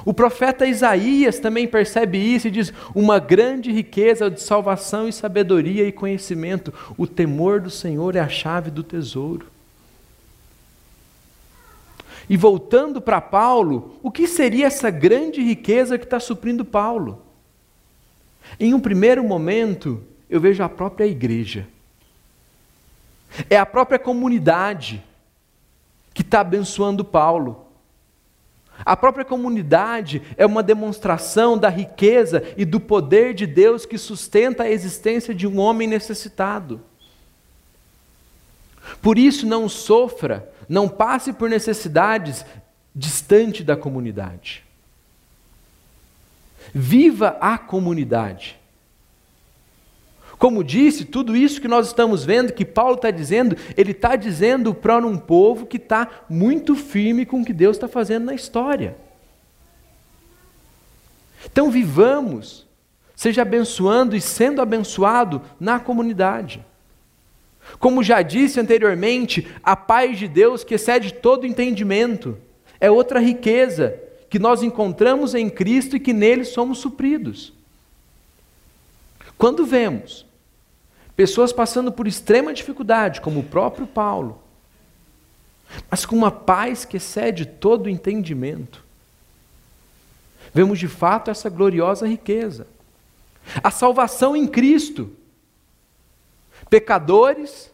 O 0.04 0.12
profeta 0.12 0.66
Isaías 0.66 1.38
também 1.38 1.66
percebe 1.66 2.18
isso 2.18 2.46
e 2.46 2.50
diz: 2.50 2.72
uma 2.94 3.18
grande 3.18 3.72
riqueza 3.72 4.30
de 4.30 4.42
salvação 4.42 5.08
e 5.08 5.12
sabedoria 5.12 5.86
e 5.86 5.92
conhecimento. 5.92 6.72
O 6.96 7.06
temor 7.06 7.60
do 7.60 7.70
Senhor 7.70 8.14
é 8.14 8.20
a 8.20 8.28
chave 8.28 8.70
do 8.70 8.82
tesouro. 8.82 9.46
E 12.28 12.36
voltando 12.36 13.00
para 13.00 13.22
Paulo, 13.22 13.98
o 14.02 14.10
que 14.10 14.28
seria 14.28 14.66
essa 14.66 14.90
grande 14.90 15.42
riqueza 15.42 15.96
que 15.96 16.04
está 16.04 16.20
suprindo 16.20 16.64
Paulo? 16.64 17.22
Em 18.60 18.74
um 18.74 18.80
primeiro 18.80 19.24
momento, 19.24 20.02
eu 20.28 20.38
vejo 20.38 20.62
a 20.62 20.68
própria 20.68 21.06
igreja. 21.06 21.66
É 23.48 23.56
a 23.56 23.66
própria 23.66 23.98
comunidade 23.98 25.04
que 26.14 26.22
está 26.22 26.40
abençoando 26.40 27.04
Paulo. 27.04 27.66
A 28.84 28.96
própria 28.96 29.24
comunidade 29.24 30.22
é 30.36 30.46
uma 30.46 30.62
demonstração 30.62 31.58
da 31.58 31.68
riqueza 31.68 32.42
e 32.56 32.64
do 32.64 32.78
poder 32.78 33.34
de 33.34 33.46
Deus 33.46 33.84
que 33.84 33.98
sustenta 33.98 34.64
a 34.64 34.70
existência 34.70 35.34
de 35.34 35.46
um 35.46 35.58
homem 35.58 35.88
necessitado. 35.88 36.80
Por 39.02 39.18
isso, 39.18 39.46
não 39.46 39.68
sofra, 39.68 40.50
não 40.68 40.88
passe 40.88 41.32
por 41.32 41.50
necessidades 41.50 42.44
distante 42.94 43.62
da 43.62 43.76
comunidade. 43.76 44.64
Viva 46.74 47.36
a 47.40 47.56
comunidade. 47.58 48.57
Como 50.38 50.62
disse, 50.62 51.04
tudo 51.04 51.36
isso 51.36 51.60
que 51.60 51.66
nós 51.66 51.88
estamos 51.88 52.24
vendo, 52.24 52.52
que 52.52 52.64
Paulo 52.64 52.94
está 52.94 53.10
dizendo, 53.10 53.56
ele 53.76 53.90
está 53.90 54.14
dizendo 54.14 54.72
para 54.72 55.04
um 55.04 55.18
povo 55.18 55.66
que 55.66 55.78
está 55.78 56.08
muito 56.30 56.76
firme 56.76 57.26
com 57.26 57.40
o 57.40 57.44
que 57.44 57.52
Deus 57.52 57.76
está 57.76 57.88
fazendo 57.88 58.26
na 58.26 58.34
história. 58.34 58.96
Então 61.44 61.72
vivamos, 61.72 62.64
seja 63.16 63.42
abençoando 63.42 64.14
e 64.14 64.20
sendo 64.20 64.62
abençoado 64.62 65.42
na 65.58 65.80
comunidade. 65.80 66.64
Como 67.80 68.02
já 68.02 68.22
disse 68.22 68.60
anteriormente, 68.60 69.48
a 69.62 69.74
paz 69.74 70.18
de 70.18 70.28
Deus 70.28 70.62
que 70.62 70.76
excede 70.76 71.12
todo 71.14 71.46
entendimento 71.46 72.38
é 72.80 72.88
outra 72.88 73.18
riqueza 73.18 73.98
que 74.30 74.38
nós 74.38 74.62
encontramos 74.62 75.34
em 75.34 75.50
Cristo 75.50 75.96
e 75.96 76.00
que 76.00 76.12
nele 76.12 76.44
somos 76.44 76.78
supridos. 76.78 77.52
Quando 79.36 79.66
vemos 79.66 80.27
pessoas 81.18 81.52
passando 81.52 81.90
por 81.90 82.06
extrema 82.06 82.54
dificuldade, 82.54 83.20
como 83.20 83.40
o 83.40 83.42
próprio 83.42 83.88
Paulo, 83.88 84.40
mas 85.90 86.06
com 86.06 86.14
uma 86.14 86.30
paz 86.30 86.84
que 86.84 86.96
excede 86.96 87.44
todo 87.44 87.88
entendimento, 87.88 88.84
vemos 90.54 90.78
de 90.78 90.86
fato 90.86 91.28
essa 91.28 91.50
gloriosa 91.50 92.06
riqueza. 92.06 92.68
A 93.60 93.68
salvação 93.68 94.36
em 94.36 94.46
Cristo. 94.46 95.10
Pecadores, 96.70 97.68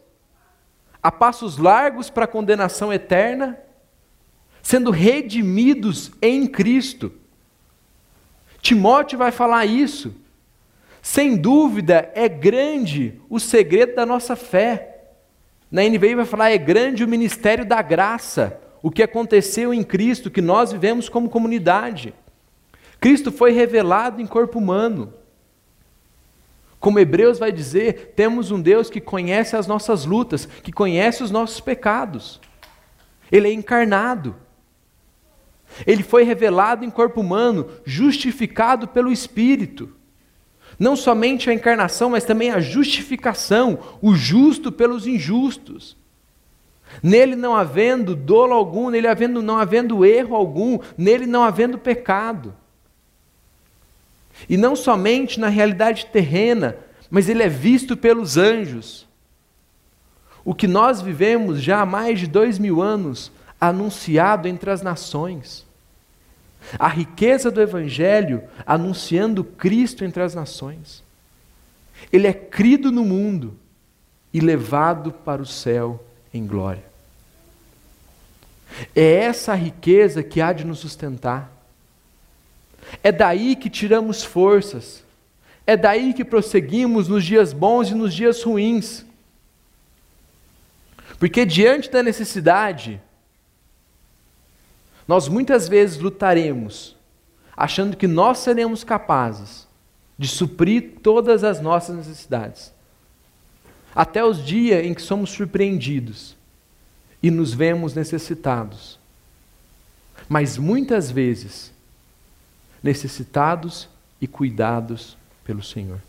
a 1.03 1.13
passos 1.13 1.59
largos 1.59 2.09
para 2.09 2.25
a 2.25 2.29
condenação 2.29 2.91
eterna, 2.91 3.59
sendo 4.63 4.91
redimidos 4.91 6.11
em 6.23 6.47
Cristo. 6.47 7.13
Timóteo 8.63 9.19
vai 9.19 9.31
falar 9.31 9.67
isso. 9.67 10.15
Sem 11.05 11.37
dúvida, 11.37 12.11
é 12.15 12.27
grande 12.31 13.21
o 13.29 13.39
segredo 13.39 13.95
da 13.95 14.07
nossa 14.07 14.35
fé. 14.35 15.03
Na 15.71 15.83
NVI 15.83 16.15
vai 16.15 16.25
falar, 16.25 16.51
é 16.51 16.57
grande 16.57 17.05
o 17.05 17.09
ministério 17.09 17.63
da 17.63 17.83
graça, 17.83 18.59
o 18.83 18.91
que 18.91 19.03
aconteceu 19.03 19.75
em 19.75 19.83
Cristo, 19.83 20.31
que 20.31 20.41
nós 20.41 20.73
vivemos 20.73 21.11
como 21.11 21.29
comunidade. 21.29 22.15
Cristo 22.99 23.31
foi 23.31 23.53
revelado 23.53 24.19
em 24.19 24.27
corpo 24.27 24.59
humano. 24.59 25.13
Como 26.81 26.99
Hebreus 26.99 27.39
vai 27.39 27.53
dizer, 27.53 28.15
temos 28.17 28.51
um 28.51 28.59
Deus 28.59 28.89
que 28.89 28.99
conhece 28.99 29.55
as 29.55 29.67
nossas 29.67 30.07
lutas, 30.07 30.47
que 30.47 30.73
conhece 30.73 31.23
os 31.23 31.31
nossos 31.31 31.61
pecados. 31.61 32.41
Ele 33.31 33.49
é 33.49 33.53
encarnado. 33.53 34.35
Ele 35.87 36.03
foi 36.03 36.23
revelado 36.23 36.83
em 36.83 36.91
corpo 36.91 37.21
humano, 37.21 37.69
justificado 37.85 38.89
pelo 38.89 39.13
Espírito. 39.13 39.95
Não 40.79 40.97
somente 40.97 41.49
a 41.49 41.55
encarnação, 41.55 42.11
mas 42.11 42.25
também 42.25 42.51
a 42.51 42.61
justificação, 42.61 43.79
o 44.03 44.15
justo 44.15 44.73
pelos 44.73 45.07
injustos. 45.07 45.97
Nele 47.03 47.37
não 47.37 47.55
havendo 47.55 48.15
dolo 48.15 48.53
algum, 48.53 48.91
nele 48.91 49.07
havendo, 49.07 49.43
não 49.43 49.59
havendo 49.59 50.05
erro 50.05 50.35
algum, 50.35 50.79
nele 50.97 51.27
não 51.27 51.43
havendo 51.43 51.79
pecado. 51.79 52.55
E 54.49 54.57
não 54.57 54.75
somente 54.75 55.39
na 55.39 55.49
realidade 55.49 56.07
terrena, 56.07 56.77
mas 57.11 57.29
ele 57.29 57.43
é 57.43 57.49
visto 57.49 57.97
pelos 57.97 58.37
anjos. 58.37 59.07
O 60.45 60.55
que 60.55 60.67
nós 60.67 61.01
vivemos 61.01 61.63
já 61.63 61.81
há 61.81 61.87
mais 61.87 62.21
de 62.21 62.27
dois 62.27 62.59
mil 62.59 62.83
anos, 62.83 63.33
anunciado 63.61 64.47
entre 64.47 64.71
as 64.71 64.83
nações. 64.83 65.65
A 66.79 66.89
riqueza 66.89 67.51
do 67.51 67.61
Evangelho 67.61 68.43
anunciando 68.67 69.45
Cristo 69.45 70.05
entre 70.05 70.23
as 70.23 70.35
nações. 70.35 71.03
Ele 72.13 72.27
é 72.27 72.33
crido 72.33 72.91
no 72.91 73.05
mundo 73.05 73.57
e 74.33 74.41
levado 74.41 75.13
para 75.13 75.43
o 75.43 75.47
céu 75.47 76.05
em 76.33 76.47
glória. 76.47 76.85
É 78.95 79.15
essa 79.15 79.53
a 79.53 79.57
riqueza 79.57 80.23
que 80.23 80.41
há 80.41 80.53
de 80.53 80.65
nos 80.65 80.81
sustentar. 80.81 81.53
É 83.03 83.13
daí 83.13 83.55
que 83.55 83.71
tiramos 83.71 84.25
forças. 84.25 85.05
É 85.67 85.77
daí 85.77 86.13
que 86.13 86.25
prosseguimos 86.25 87.09
nos 87.09 87.25
dias 87.25 87.53
bons 87.53 87.91
e 87.91 87.95
nos 87.95 88.13
dias 88.13 88.43
ruins. 88.43 89.05
Porque 91.19 91.47
diante 91.47 91.91
da 91.91 92.03
necessidade, 92.03 93.01
nós 95.07 95.29
muitas 95.29 95.69
vezes 95.69 95.99
lutaremos, 95.99 96.97
achando 97.57 97.97
que 97.97 98.07
nós 98.07 98.39
seremos 98.39 98.83
capazes 98.83 99.67
de 100.19 100.27
suprir 100.29 100.95
todas 101.03 101.45
as 101.45 101.61
nossas 101.61 101.97
necessidades. 101.97 102.73
Até 103.95 104.25
os 104.25 104.45
dias 104.45 104.85
em 104.85 104.95
que 104.95 105.03
somos 105.03 105.31
surpreendidos 105.31 106.37
e 107.23 107.31
nos 107.31 107.53
vemos 107.53 107.95
necessitados. 107.95 108.99
Mas 110.29 110.57
muitas 110.57 111.11
vezes, 111.11 111.73
necessitados 112.83 113.89
e 114.21 114.27
cuidados 114.27 115.17
pelo 115.45 115.63
Senhor. 115.63 116.01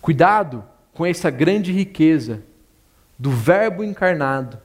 Cuidado 0.00 0.64
com 0.94 1.04
essa 1.04 1.28
grande 1.30 1.72
riqueza 1.72 2.42
do 3.18 3.30
Verbo 3.30 3.82
encarnado 3.82 4.58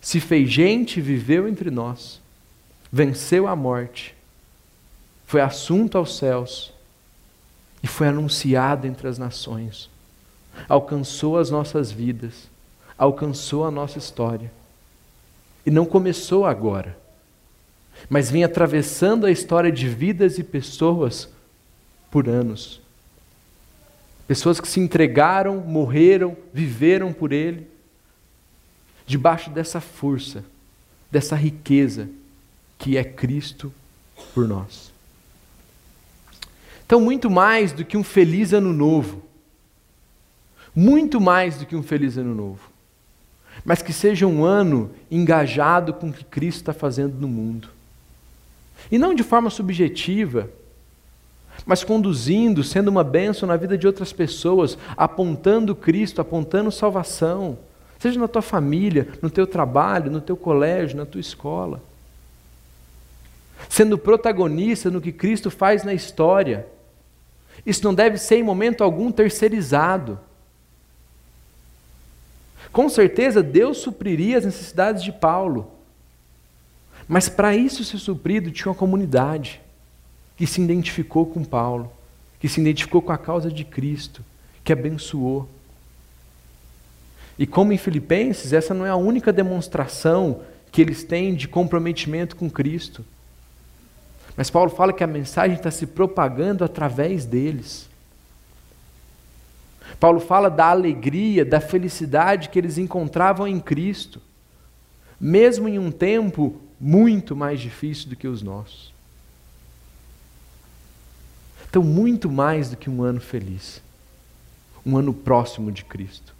se 0.00 0.20
fez 0.20 0.50
gente 0.50 1.00
viveu 1.00 1.48
entre 1.48 1.70
nós, 1.70 2.20
venceu 2.90 3.46
a 3.46 3.56
morte, 3.56 4.14
foi 5.26 5.40
assunto 5.40 5.98
aos 5.98 6.16
céus 6.16 6.72
e 7.82 7.86
foi 7.86 8.08
anunciado 8.08 8.86
entre 8.86 9.08
as 9.08 9.18
nações, 9.18 9.90
alcançou 10.68 11.38
as 11.38 11.50
nossas 11.50 11.90
vidas, 11.90 12.48
alcançou 12.96 13.64
a 13.64 13.70
nossa 13.70 13.98
história. 13.98 14.50
E 15.66 15.70
não 15.70 15.84
começou 15.84 16.46
agora, 16.46 16.96
mas 18.08 18.30
vem 18.30 18.44
atravessando 18.44 19.26
a 19.26 19.30
história 19.30 19.70
de 19.70 19.88
vidas 19.88 20.38
e 20.38 20.44
pessoas 20.44 21.28
por 22.10 22.28
anos. 22.28 22.80
Pessoas 24.26 24.60
que 24.60 24.68
se 24.68 24.80
entregaram, 24.80 25.56
morreram, 25.56 26.36
viveram 26.52 27.12
por 27.12 27.32
Ele, 27.32 27.66
debaixo 29.08 29.48
dessa 29.48 29.80
força, 29.80 30.44
dessa 31.10 31.34
riqueza 31.34 32.10
que 32.78 32.98
é 32.98 33.02
Cristo 33.02 33.72
por 34.34 34.46
nós. 34.46 34.92
Então, 36.84 37.00
muito 37.00 37.30
mais 37.30 37.72
do 37.72 37.86
que 37.86 37.96
um 37.96 38.04
feliz 38.04 38.52
ano 38.52 38.70
novo, 38.70 39.22
muito 40.76 41.18
mais 41.20 41.56
do 41.56 41.64
que 41.64 41.74
um 41.74 41.82
feliz 41.82 42.18
ano 42.18 42.34
novo, 42.34 42.70
mas 43.64 43.80
que 43.80 43.94
seja 43.94 44.26
um 44.26 44.44
ano 44.44 44.90
engajado 45.10 45.94
com 45.94 46.10
o 46.10 46.12
que 46.12 46.24
Cristo 46.24 46.58
está 46.58 46.74
fazendo 46.74 47.14
no 47.18 47.26
mundo. 47.26 47.70
E 48.92 48.98
não 48.98 49.14
de 49.14 49.22
forma 49.22 49.48
subjetiva, 49.48 50.50
mas 51.64 51.82
conduzindo, 51.82 52.62
sendo 52.62 52.88
uma 52.88 53.02
bênção 53.02 53.48
na 53.48 53.56
vida 53.56 53.76
de 53.76 53.86
outras 53.86 54.12
pessoas, 54.12 54.76
apontando 54.96 55.74
Cristo, 55.74 56.20
apontando 56.20 56.70
salvação, 56.70 57.58
seja 57.98 58.18
na 58.18 58.28
tua 58.28 58.42
família, 58.42 59.08
no 59.20 59.28
teu 59.28 59.46
trabalho, 59.46 60.10
no 60.10 60.20
teu 60.20 60.36
colégio, 60.36 60.96
na 60.96 61.06
tua 61.06 61.20
escola. 61.20 61.82
Sendo 63.68 63.98
protagonista 63.98 64.90
no 64.90 65.00
que 65.00 65.12
Cristo 65.12 65.50
faz 65.50 65.82
na 65.82 65.92
história. 65.92 66.66
Isso 67.66 67.82
não 67.84 67.92
deve 67.92 68.16
ser 68.18 68.36
em 68.36 68.42
momento 68.42 68.84
algum 68.84 69.10
terceirizado. 69.10 70.18
Com 72.70 72.88
certeza 72.88 73.42
Deus 73.42 73.78
supriria 73.78 74.38
as 74.38 74.44
necessidades 74.44 75.02
de 75.02 75.10
Paulo. 75.10 75.72
Mas 77.08 77.28
para 77.28 77.56
isso 77.56 77.82
ser 77.82 77.98
suprido, 77.98 78.50
tinha 78.50 78.68
uma 78.68 78.74
comunidade 78.74 79.60
que 80.36 80.46
se 80.46 80.60
identificou 80.60 81.26
com 81.26 81.42
Paulo, 81.42 81.90
que 82.38 82.48
se 82.48 82.60
identificou 82.60 83.02
com 83.02 83.10
a 83.10 83.18
causa 83.18 83.50
de 83.50 83.64
Cristo, 83.64 84.22
que 84.62 84.72
abençoou. 84.72 85.48
E 87.38 87.46
como 87.46 87.72
em 87.72 87.78
Filipenses, 87.78 88.52
essa 88.52 88.74
não 88.74 88.84
é 88.84 88.90
a 88.90 88.96
única 88.96 89.32
demonstração 89.32 90.42
que 90.72 90.82
eles 90.82 91.04
têm 91.04 91.34
de 91.34 91.46
comprometimento 91.46 92.34
com 92.34 92.50
Cristo. 92.50 93.04
Mas 94.36 94.50
Paulo 94.50 94.70
fala 94.70 94.92
que 94.92 95.04
a 95.04 95.06
mensagem 95.06 95.56
está 95.56 95.70
se 95.70 95.86
propagando 95.86 96.64
através 96.64 97.24
deles. 97.24 97.88
Paulo 99.98 100.20
fala 100.20 100.50
da 100.50 100.66
alegria, 100.66 101.44
da 101.44 101.60
felicidade 101.60 102.48
que 102.48 102.58
eles 102.58 102.78
encontravam 102.78 103.48
em 103.48 103.58
Cristo, 103.58 104.20
mesmo 105.20 105.68
em 105.68 105.78
um 105.78 105.90
tempo 105.90 106.60
muito 106.80 107.34
mais 107.34 107.60
difícil 107.60 108.08
do 108.08 108.16
que 108.16 108.28
os 108.28 108.42
nossos. 108.42 108.92
Então, 111.68 111.82
muito 111.82 112.30
mais 112.30 112.70
do 112.70 112.76
que 112.76 112.88
um 112.88 113.02
ano 113.02 113.20
feliz, 113.20 113.82
um 114.86 114.96
ano 114.96 115.12
próximo 115.12 115.70
de 115.70 115.84
Cristo, 115.84 116.34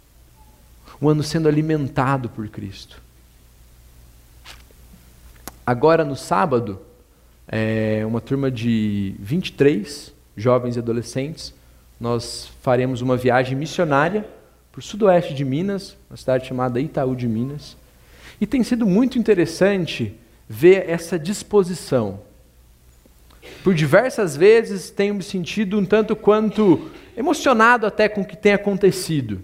um 1.01 1.09
ano 1.09 1.23
sendo 1.23 1.47
alimentado 1.47 2.29
por 2.29 2.47
Cristo. 2.47 3.01
Agora, 5.65 6.03
no 6.03 6.15
sábado, 6.15 6.79
é 7.47 8.03
uma 8.05 8.19
turma 8.19 8.49
de 8.49 9.15
23 9.19 10.13
jovens 10.35 10.75
e 10.75 10.79
adolescentes 10.79 11.53
nós 11.99 12.49
faremos 12.61 13.01
uma 13.01 13.17
viagem 13.17 13.57
missionária 13.57 14.25
para 14.71 14.79
o 14.79 14.81
sudoeste 14.81 15.33
de 15.33 15.43
Minas, 15.43 15.97
uma 16.09 16.15
cidade 16.15 16.47
chamada 16.47 16.79
Itaú 16.79 17.13
de 17.13 17.27
Minas. 17.27 17.75
E 18.39 18.47
tem 18.47 18.63
sido 18.63 18.85
muito 18.85 19.19
interessante 19.19 20.15
ver 20.47 20.89
essa 20.89 21.19
disposição. 21.19 22.21
Por 23.63 23.73
diversas 23.73 24.37
vezes 24.37 24.89
tenho 24.89 25.15
me 25.15 25.23
sentido 25.23 25.77
um 25.77 25.83
tanto 25.83 26.15
quanto 26.15 26.89
emocionado 27.17 27.85
até 27.85 28.07
com 28.07 28.21
o 28.21 28.25
que 28.25 28.37
tem 28.37 28.53
acontecido. 28.53 29.43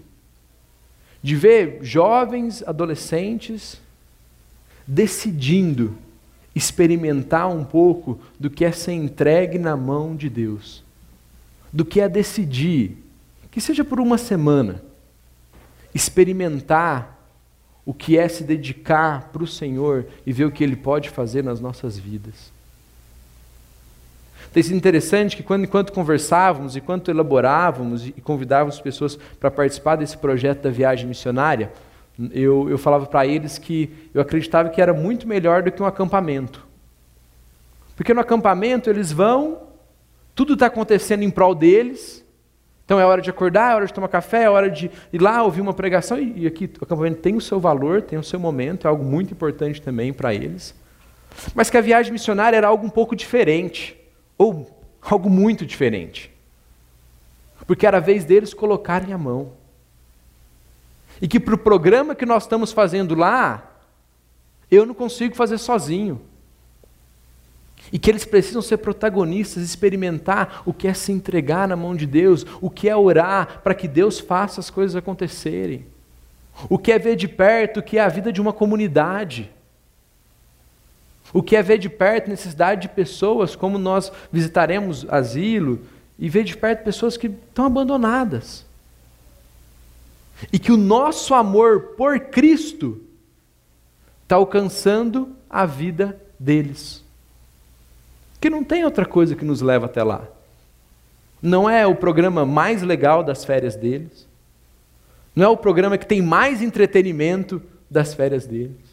De 1.26 1.34
ver 1.34 1.78
jovens, 1.82 2.62
adolescentes, 2.64 3.80
decidindo 4.86 5.98
experimentar 6.54 7.48
um 7.48 7.64
pouco 7.64 8.20
do 8.38 8.48
que 8.48 8.64
é 8.64 8.70
ser 8.70 8.92
entregue 8.92 9.58
na 9.58 9.76
mão 9.76 10.14
de 10.14 10.30
Deus 10.30 10.86
do 11.72 11.84
que 11.84 12.00
é 12.00 12.08
decidir, 12.08 12.96
que 13.50 13.60
seja 13.60 13.84
por 13.84 13.98
uma 13.98 14.16
semana, 14.16 14.82
experimentar 15.92 17.28
o 17.84 17.92
que 17.92 18.16
é 18.16 18.28
se 18.28 18.44
dedicar 18.44 19.28
para 19.30 19.42
o 19.42 19.46
Senhor 19.46 20.06
e 20.24 20.32
ver 20.32 20.44
o 20.44 20.50
que 20.50 20.64
Ele 20.64 20.76
pode 20.76 21.10
fazer 21.10 21.42
nas 21.42 21.60
nossas 21.60 21.98
vidas. 21.98 22.52
Tem 24.52 24.62
sido 24.62 24.76
interessante 24.76 25.36
que 25.36 25.42
quando, 25.42 25.64
enquanto 25.64 25.92
conversávamos, 25.92 26.76
enquanto 26.76 27.10
elaborávamos 27.10 28.06
e 28.06 28.12
convidávamos 28.12 28.80
pessoas 28.80 29.16
para 29.38 29.50
participar 29.50 29.96
desse 29.96 30.16
projeto 30.16 30.62
da 30.62 30.70
viagem 30.70 31.06
missionária, 31.06 31.72
eu, 32.32 32.68
eu 32.70 32.78
falava 32.78 33.06
para 33.06 33.26
eles 33.26 33.58
que 33.58 33.92
eu 34.14 34.20
acreditava 34.20 34.70
que 34.70 34.80
era 34.80 34.94
muito 34.94 35.28
melhor 35.28 35.62
do 35.62 35.70
que 35.70 35.82
um 35.82 35.86
acampamento. 35.86 36.66
Porque 37.94 38.14
no 38.14 38.20
acampamento 38.20 38.88
eles 38.88 39.12
vão, 39.12 39.58
tudo 40.34 40.54
está 40.54 40.66
acontecendo 40.66 41.22
em 41.22 41.30
prol 41.30 41.54
deles. 41.54 42.24
Então 42.84 43.00
é 43.00 43.04
hora 43.04 43.20
de 43.20 43.28
acordar, 43.28 43.72
é 43.72 43.74
hora 43.74 43.86
de 43.86 43.92
tomar 43.92 44.08
café, 44.08 44.44
é 44.44 44.50
hora 44.50 44.70
de 44.70 44.90
ir 45.12 45.20
lá 45.20 45.42
ouvir 45.42 45.60
uma 45.60 45.74
pregação. 45.74 46.18
E 46.18 46.46
aqui 46.46 46.70
o 46.80 46.84
acampamento 46.84 47.20
tem 47.20 47.34
o 47.34 47.40
seu 47.40 47.58
valor, 47.58 48.00
tem 48.00 48.18
o 48.18 48.22
seu 48.22 48.38
momento, 48.38 48.86
é 48.86 48.88
algo 48.88 49.04
muito 49.04 49.32
importante 49.32 49.82
também 49.82 50.12
para 50.12 50.32
eles. 50.32 50.74
Mas 51.54 51.68
que 51.68 51.76
a 51.76 51.80
viagem 51.80 52.12
missionária 52.12 52.56
era 52.56 52.68
algo 52.68 52.86
um 52.86 52.90
pouco 52.90 53.16
diferente, 53.16 53.96
ou 54.38 54.70
algo 55.00 55.30
muito 55.30 55.64
diferente. 55.64 56.32
Porque 57.66 57.86
era 57.86 57.98
a 57.98 58.00
vez 58.00 58.24
deles 58.24 58.54
colocarem 58.54 59.12
a 59.12 59.18
mão. 59.18 59.52
E 61.20 61.26
que 61.26 61.40
para 61.40 61.54
o 61.54 61.58
programa 61.58 62.14
que 62.14 62.26
nós 62.26 62.44
estamos 62.44 62.72
fazendo 62.72 63.14
lá, 63.14 63.72
eu 64.70 64.84
não 64.84 64.94
consigo 64.94 65.34
fazer 65.34 65.58
sozinho. 65.58 66.20
E 67.92 67.98
que 67.98 68.10
eles 68.10 68.24
precisam 68.24 68.60
ser 68.60 68.78
protagonistas, 68.78 69.62
experimentar 69.62 70.62
o 70.66 70.72
que 70.72 70.88
é 70.88 70.94
se 70.94 71.12
entregar 71.12 71.68
na 71.68 71.76
mão 71.76 71.94
de 71.94 72.06
Deus, 72.06 72.44
o 72.60 72.68
que 72.68 72.88
é 72.88 72.96
orar 72.96 73.60
para 73.62 73.74
que 73.74 73.86
Deus 73.86 74.18
faça 74.18 74.60
as 74.60 74.70
coisas 74.70 74.96
acontecerem, 74.96 75.86
o 76.68 76.78
que 76.78 76.90
é 76.90 76.98
ver 76.98 77.16
de 77.16 77.28
perto 77.28 77.80
o 77.80 77.82
que 77.82 77.98
é 77.98 78.00
a 78.00 78.08
vida 78.08 78.32
de 78.32 78.40
uma 78.40 78.52
comunidade, 78.52 79.50
o 81.32 81.42
que 81.42 81.56
é 81.56 81.62
ver 81.62 81.78
de 81.78 81.88
perto 81.88 82.28
necessidade 82.28 82.82
de 82.82 82.88
pessoas, 82.88 83.56
como 83.56 83.78
nós 83.78 84.12
visitaremos 84.30 85.06
asilo, 85.08 85.80
e 86.18 86.28
ver 86.28 86.44
de 86.44 86.56
perto 86.56 86.84
pessoas 86.84 87.16
que 87.16 87.26
estão 87.26 87.66
abandonadas. 87.66 88.64
E 90.52 90.58
que 90.58 90.72
o 90.72 90.76
nosso 90.76 91.34
amor 91.34 91.94
por 91.96 92.18
Cristo 92.20 93.00
está 94.22 94.36
alcançando 94.36 95.34
a 95.48 95.64
vida 95.66 96.20
deles. 96.38 97.04
Que 98.40 98.50
não 98.50 98.62
tem 98.62 98.84
outra 98.84 99.06
coisa 99.06 99.34
que 99.34 99.44
nos 99.44 99.60
leva 99.60 99.86
até 99.86 100.02
lá. 100.02 100.26
Não 101.40 101.68
é 101.68 101.86
o 101.86 101.94
programa 101.94 102.44
mais 102.44 102.82
legal 102.82 103.22
das 103.22 103.44
férias 103.44 103.76
deles. 103.76 104.26
Não 105.34 105.44
é 105.44 105.48
o 105.48 105.56
programa 105.56 105.98
que 105.98 106.06
tem 106.06 106.22
mais 106.22 106.62
entretenimento 106.62 107.62
das 107.90 108.14
férias 108.14 108.46
deles. 108.46 108.85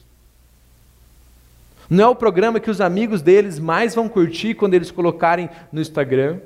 Não 1.93 2.05
é 2.05 2.07
o 2.07 2.15
programa 2.15 2.59
que 2.59 2.71
os 2.71 2.81
amigos 2.81 3.21
deles 3.21 3.59
mais 3.59 3.93
vão 3.93 4.09
curtir 4.09 4.55
quando 4.55 4.73
eles 4.73 4.89
colocarem 4.89 5.47
no 5.71 5.79
Instagram. 5.79 6.39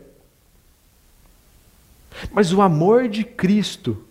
Mas 2.34 2.52
o 2.52 2.62
amor 2.62 3.08
de 3.08 3.24
Cristo 3.24 4.04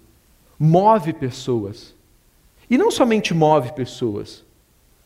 move 0.59 1.13
pessoas. 1.13 1.95
E 2.71 2.79
não 2.79 2.91
somente 2.91 3.35
move 3.35 3.73
pessoas, 3.73 4.43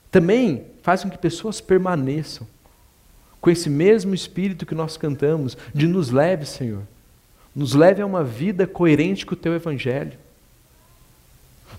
também 0.08 0.66
faz 0.84 1.02
com 1.02 1.10
que 1.10 1.18
pessoas 1.18 1.60
permaneçam 1.60 2.46
com 3.40 3.50
esse 3.50 3.68
mesmo 3.68 4.14
espírito 4.14 4.64
que 4.64 4.74
nós 4.74 4.96
cantamos, 4.96 5.56
de 5.74 5.88
nos 5.88 6.10
leve, 6.10 6.46
Senhor. 6.46 6.82
Nos 7.52 7.74
leve 7.74 8.02
a 8.02 8.06
uma 8.06 8.22
vida 8.22 8.68
coerente 8.68 9.26
com 9.26 9.34
o 9.34 9.36
teu 9.36 9.52
evangelho. 9.52 10.16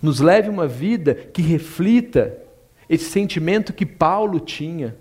Nos 0.01 0.19
leve 0.19 0.49
a 0.49 0.51
uma 0.51 0.67
vida 0.67 1.15
que 1.15 1.41
reflita 1.41 2.40
esse 2.91 3.06
sentimento 3.06 3.71
que 3.71 3.86
Paulo 3.86 4.38
tinha 4.38 4.97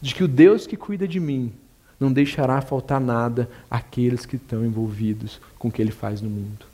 de 0.00 0.14
que 0.14 0.22
o 0.22 0.28
Deus 0.28 0.64
que 0.64 0.76
cuida 0.76 1.06
de 1.08 1.18
mim 1.18 1.52
não 1.98 2.12
deixará 2.12 2.60
faltar 2.60 3.00
nada 3.00 3.50
àqueles 3.68 4.24
que 4.24 4.36
estão 4.36 4.64
envolvidos 4.64 5.40
com 5.58 5.66
o 5.66 5.72
que 5.72 5.82
ele 5.82 5.90
faz 5.90 6.20
no 6.20 6.30
mundo. 6.30 6.64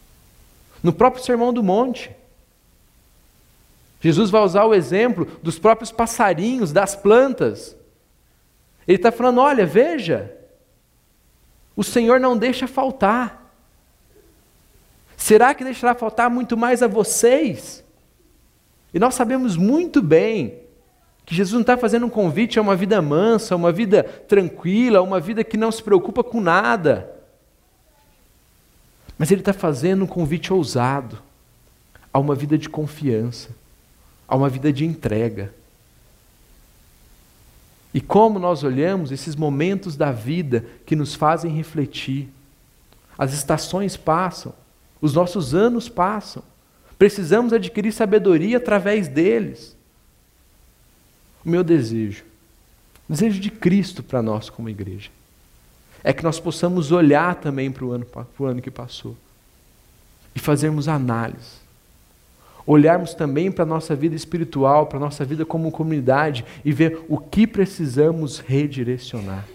No 0.82 0.92
próprio 0.92 1.24
Sermão 1.24 1.50
do 1.50 1.62
Monte, 1.62 2.14
Jesus 4.02 4.28
vai 4.28 4.42
usar 4.42 4.66
o 4.66 4.74
exemplo 4.74 5.24
dos 5.42 5.58
próprios 5.58 5.90
passarinhos, 5.90 6.70
das 6.70 6.94
plantas. 6.94 7.74
Ele 8.86 8.98
está 8.98 9.10
falando: 9.10 9.40
olha, 9.40 9.64
veja, 9.64 10.30
o 11.74 11.82
Senhor 11.82 12.20
não 12.20 12.36
deixa 12.36 12.68
faltar. 12.68 13.50
Será 15.16 15.54
que 15.54 15.64
deixará 15.64 15.94
faltar 15.94 16.28
muito 16.28 16.54
mais 16.54 16.82
a 16.82 16.86
vocês? 16.86 17.82
E 18.96 18.98
nós 18.98 19.14
sabemos 19.14 19.58
muito 19.58 20.00
bem 20.00 20.54
que 21.26 21.34
Jesus 21.34 21.52
não 21.52 21.60
está 21.60 21.76
fazendo 21.76 22.06
um 22.06 22.08
convite 22.08 22.58
a 22.58 22.62
uma 22.62 22.74
vida 22.74 23.02
mansa, 23.02 23.52
a 23.52 23.56
uma 23.58 23.70
vida 23.70 24.02
tranquila, 24.02 25.00
a 25.00 25.02
uma 25.02 25.20
vida 25.20 25.44
que 25.44 25.58
não 25.58 25.70
se 25.70 25.82
preocupa 25.82 26.24
com 26.24 26.40
nada. 26.40 27.06
Mas 29.18 29.30
Ele 29.30 29.42
está 29.42 29.52
fazendo 29.52 30.04
um 30.04 30.06
convite 30.06 30.50
ousado 30.50 31.18
a 32.10 32.18
uma 32.18 32.34
vida 32.34 32.56
de 32.56 32.70
confiança, 32.70 33.50
a 34.26 34.34
uma 34.34 34.48
vida 34.48 34.72
de 34.72 34.86
entrega. 34.86 35.52
E 37.92 38.00
como 38.00 38.38
nós 38.38 38.64
olhamos 38.64 39.12
esses 39.12 39.36
momentos 39.36 39.94
da 39.94 40.10
vida 40.10 40.64
que 40.86 40.96
nos 40.96 41.14
fazem 41.14 41.52
refletir. 41.52 42.30
As 43.18 43.34
estações 43.34 43.94
passam, 43.94 44.54
os 45.02 45.12
nossos 45.12 45.54
anos 45.54 45.86
passam. 45.86 46.42
Precisamos 46.98 47.52
adquirir 47.52 47.92
sabedoria 47.92 48.56
através 48.56 49.08
deles. 49.08 49.76
O 51.44 51.48
meu 51.48 51.62
desejo, 51.62 52.24
o 53.08 53.12
desejo 53.12 53.40
de 53.40 53.50
Cristo 53.50 54.02
para 54.02 54.22
nós 54.22 54.50
como 54.50 54.68
igreja, 54.68 55.10
é 56.02 56.12
que 56.12 56.22
nós 56.22 56.40
possamos 56.40 56.92
olhar 56.92 57.34
também 57.36 57.70
para 57.70 57.84
o 57.84 57.92
ano, 57.92 58.06
ano 58.40 58.62
que 58.62 58.70
passou 58.70 59.16
e 60.34 60.38
fazermos 60.38 60.88
análise 60.88 61.66
olharmos 62.66 63.14
também 63.14 63.50
para 63.52 63.62
a 63.62 63.66
nossa 63.66 63.94
vida 63.94 64.16
espiritual, 64.16 64.86
para 64.86 64.98
a 64.98 65.00
nossa 65.00 65.24
vida 65.24 65.46
como 65.46 65.70
comunidade 65.70 66.44
e 66.64 66.72
ver 66.72 67.04
o 67.08 67.16
que 67.16 67.46
precisamos 67.46 68.40
redirecionar. 68.40 69.46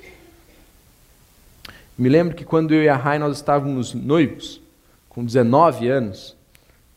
Me 1.97 2.07
lembro 2.07 2.35
que 2.35 2.45
quando 2.45 2.73
eu 2.73 2.81
e 2.81 2.89
a 2.89 2.95
Rai 2.95 3.19
nós 3.19 3.35
estávamos 3.35 3.93
noivos, 3.93 4.61
com 5.09 5.25
19 5.25 5.89
anos, 5.89 6.37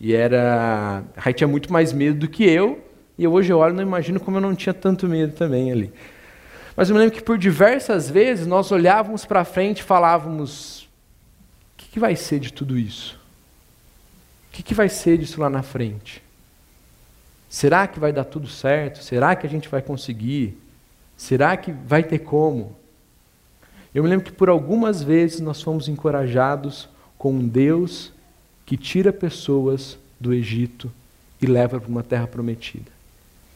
e 0.05 0.15
era. 0.15 1.03
A 1.17 1.33
tinha 1.33 1.49
muito 1.49 1.73
mais 1.73 1.93
medo 1.93 2.21
do 2.21 2.29
que 2.29 2.45
eu, 2.45 2.85
e 3.19 3.27
hoje 3.27 3.53
eu 3.53 3.59
olho 3.59 3.73
e 3.73 3.77
não 3.77 3.83
imagino 3.83 4.21
como 4.21 4.37
eu 4.37 4.41
não 4.41 4.55
tinha 4.55 4.75
tanto 4.75 5.09
medo 5.09 5.33
também 5.33 5.73
ali. 5.73 5.93
Mas 6.77 6.89
eu 6.89 6.95
me 6.95 7.01
lembro 7.01 7.17
que 7.17 7.23
por 7.23 7.39
diversas 7.39 8.11
vezes 8.11 8.47
nós 8.47 8.71
olhávamos 8.71 9.25
para 9.25 9.45
frente 9.45 9.81
e 9.81 9.83
falávamos: 9.83 10.83
o 10.83 11.77
que, 11.77 11.89
que 11.89 11.99
vai 11.99 12.15
ser 12.17 12.39
de 12.39 12.53
tudo 12.53 12.79
isso? 12.79 13.25
que, 14.55 14.63
que 14.63 14.75
vai 14.75 14.89
ser 14.89 15.19
disso 15.19 15.41
lá 15.41 15.51
na 15.51 15.65
frente? 15.65 16.23
Será 17.49 17.89
que 17.89 17.99
vai 17.99 18.13
dar 18.13 18.25
tudo 18.25 18.47
certo? 18.47 19.03
Será 19.03 19.35
que 19.35 19.47
a 19.47 19.51
gente 19.51 19.69
vai 19.69 19.83
conseguir? 19.83 20.57
Será 21.17 21.57
que 21.57 21.73
vai 21.73 22.05
ter 22.05 22.21
como? 22.21 22.77
Eu 23.93 24.05
me 24.05 24.09
lembro 24.09 24.25
que 24.25 24.33
por 24.33 24.49
algumas 24.49 25.03
vezes 25.03 25.41
nós 25.41 25.61
fomos 25.61 25.89
encorajados 25.89 26.89
com 27.19 27.47
Deus 27.49 28.13
que 28.65 28.77
tira 28.77 29.13
pessoas 29.13 29.99
do 30.19 30.33
Egito 30.33 30.91
e 31.41 31.47
leva 31.47 31.81
para 31.81 31.89
uma 31.89 32.03
terra 32.03 32.27
prometida 32.27 32.91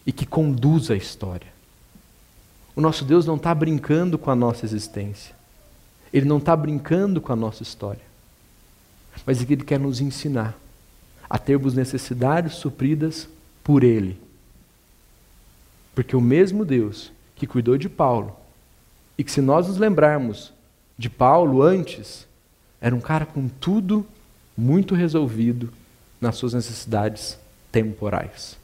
e 0.07 0.12
que 0.12 0.27
conduz 0.27 0.90
a 0.90 0.97
história. 0.97 1.49
O 2.75 2.81
nosso 2.81 3.05
Deus 3.05 3.27
não 3.27 3.37
está 3.37 3.55
brincando 3.55 4.18
com 4.18 4.31
a 4.31 4.37
nossa 4.37 4.64
existência, 4.64 5.35
Ele 6.12 6.27
não 6.27 6.38
está 6.38 6.57
brincando 6.57 7.21
com 7.21 7.33
a 7.33 7.37
nossa 7.37 7.62
história, 7.62 8.03
mas 9.27 9.42
Ele 9.42 9.64
quer 9.64 9.79
nos 9.79 10.01
ensinar 10.01 10.57
a 11.29 11.38
termos 11.38 11.75
necessidades 11.75 12.55
supridas 12.55 13.29
por 13.62 13.83
Ele. 13.83 14.18
Porque 15.94 16.14
o 16.14 16.21
mesmo 16.21 16.64
Deus 16.64 17.12
que 17.35 17.47
cuidou 17.47 17.79
de 17.79 17.88
Paulo, 17.88 18.37
e 19.16 19.25
que 19.25 19.33
se 19.33 19.40
nós 19.40 19.66
nos 19.66 19.79
lembrarmos 19.79 20.53
de 20.97 21.11
Paulo 21.11 21.62
antes, 21.62 22.27
era 22.81 22.94
um 22.94 23.01
cara 23.01 23.27
com 23.27 23.49
tudo 23.49 24.07
muito 24.59 24.97
resolvido 24.97 25.73
nas 26.21 26.35
suas 26.35 26.53
necessidades 26.53 27.38
temporais. 27.71 28.59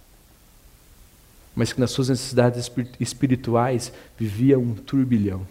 Mas 1.54 1.72
que 1.72 1.78
nas 1.80 1.92
suas 1.92 2.09
necessidades 2.09 2.68
espirituais 2.98 3.92
vivia 4.18 4.59
um 4.59 4.74
turbilhão. 4.74 5.46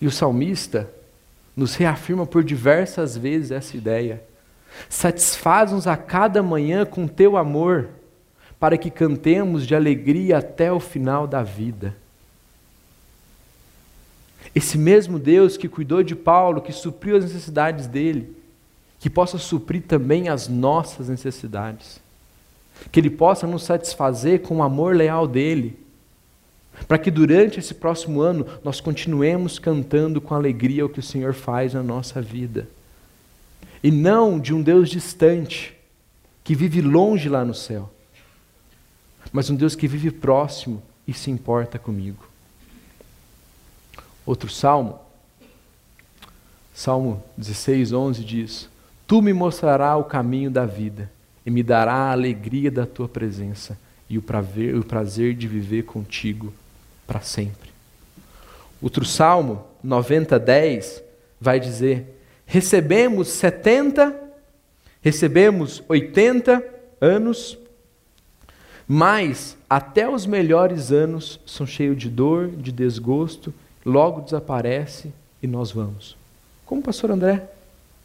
E 0.00 0.06
o 0.06 0.10
salmista 0.12 0.88
nos 1.56 1.74
reafirma 1.74 2.24
por 2.24 2.44
diversas 2.44 3.16
vezes 3.16 3.50
essa 3.50 3.76
ideia. 3.76 4.22
Satisfaz-nos 4.88 5.88
a 5.88 5.96
cada 5.96 6.44
manhã 6.44 6.86
com 6.86 7.08
teu 7.08 7.36
amor, 7.36 7.88
para 8.60 8.78
que 8.78 8.88
cantemos 8.88 9.66
de 9.66 9.74
alegria 9.74 10.38
até 10.38 10.70
o 10.70 10.78
final 10.78 11.26
da 11.26 11.42
vida. 11.42 11.96
Esse 14.56 14.78
mesmo 14.78 15.18
Deus 15.18 15.58
que 15.58 15.68
cuidou 15.68 16.02
de 16.02 16.16
Paulo, 16.16 16.62
que 16.62 16.72
supriu 16.72 17.14
as 17.14 17.24
necessidades 17.24 17.86
dele, 17.86 18.34
que 18.98 19.10
possa 19.10 19.36
suprir 19.36 19.82
também 19.82 20.30
as 20.30 20.48
nossas 20.48 21.10
necessidades. 21.10 22.00
Que 22.90 22.98
ele 22.98 23.10
possa 23.10 23.46
nos 23.46 23.64
satisfazer 23.64 24.40
com 24.40 24.56
o 24.56 24.62
amor 24.62 24.96
leal 24.96 25.28
dele, 25.28 25.78
para 26.88 26.96
que 26.96 27.10
durante 27.10 27.58
esse 27.58 27.74
próximo 27.74 28.22
ano 28.22 28.46
nós 28.64 28.80
continuemos 28.80 29.58
cantando 29.58 30.22
com 30.22 30.34
alegria 30.34 30.86
o 30.86 30.88
que 30.88 31.00
o 31.00 31.02
Senhor 31.02 31.34
faz 31.34 31.74
na 31.74 31.82
nossa 31.82 32.22
vida 32.22 32.66
e 33.82 33.90
não 33.90 34.40
de 34.40 34.54
um 34.54 34.62
Deus 34.62 34.88
distante, 34.88 35.76
que 36.42 36.54
vive 36.54 36.80
longe 36.80 37.28
lá 37.28 37.44
no 37.44 37.54
céu, 37.54 37.88
mas 39.30 39.50
um 39.50 39.54
Deus 39.54 39.76
que 39.76 39.86
vive 39.86 40.10
próximo 40.10 40.82
e 41.06 41.12
se 41.12 41.30
importa 41.30 41.78
comigo. 41.78 42.25
Outro 44.26 44.50
salmo, 44.50 44.98
Salmo 46.74 47.24
16, 47.38 47.94
11 47.94 48.22
diz: 48.22 48.68
Tu 49.06 49.22
me 49.22 49.32
mostrarás 49.32 49.98
o 49.98 50.04
caminho 50.04 50.50
da 50.50 50.66
vida 50.66 51.10
e 51.46 51.50
me 51.50 51.62
dará 51.62 51.94
a 51.94 52.12
alegria 52.12 52.70
da 52.70 52.84
tua 52.84 53.08
presença 53.08 53.78
e 54.10 54.18
o 54.18 54.22
prazer, 54.22 55.34
de 55.34 55.48
viver 55.48 55.84
contigo 55.84 56.52
para 57.06 57.20
sempre. 57.20 57.70
Outro 58.82 59.04
salmo, 59.04 59.64
90, 59.82 60.38
10, 60.38 61.02
vai 61.40 61.58
dizer: 61.58 62.20
recebemos 62.44 63.28
70, 63.28 64.14
recebemos 65.00 65.82
80 65.88 66.62
anos, 67.00 67.56
mas 68.86 69.56
até 69.68 70.08
os 70.08 70.26
melhores 70.26 70.92
anos 70.92 71.40
são 71.46 71.66
cheios 71.66 71.96
de 71.96 72.10
dor, 72.10 72.48
de 72.48 72.70
desgosto, 72.70 73.54
logo 73.86 74.20
desaparece 74.20 75.12
e 75.40 75.46
nós 75.46 75.70
vamos. 75.70 76.16
Como 76.66 76.80
o 76.80 76.84
pastor 76.84 77.12
André 77.12 77.48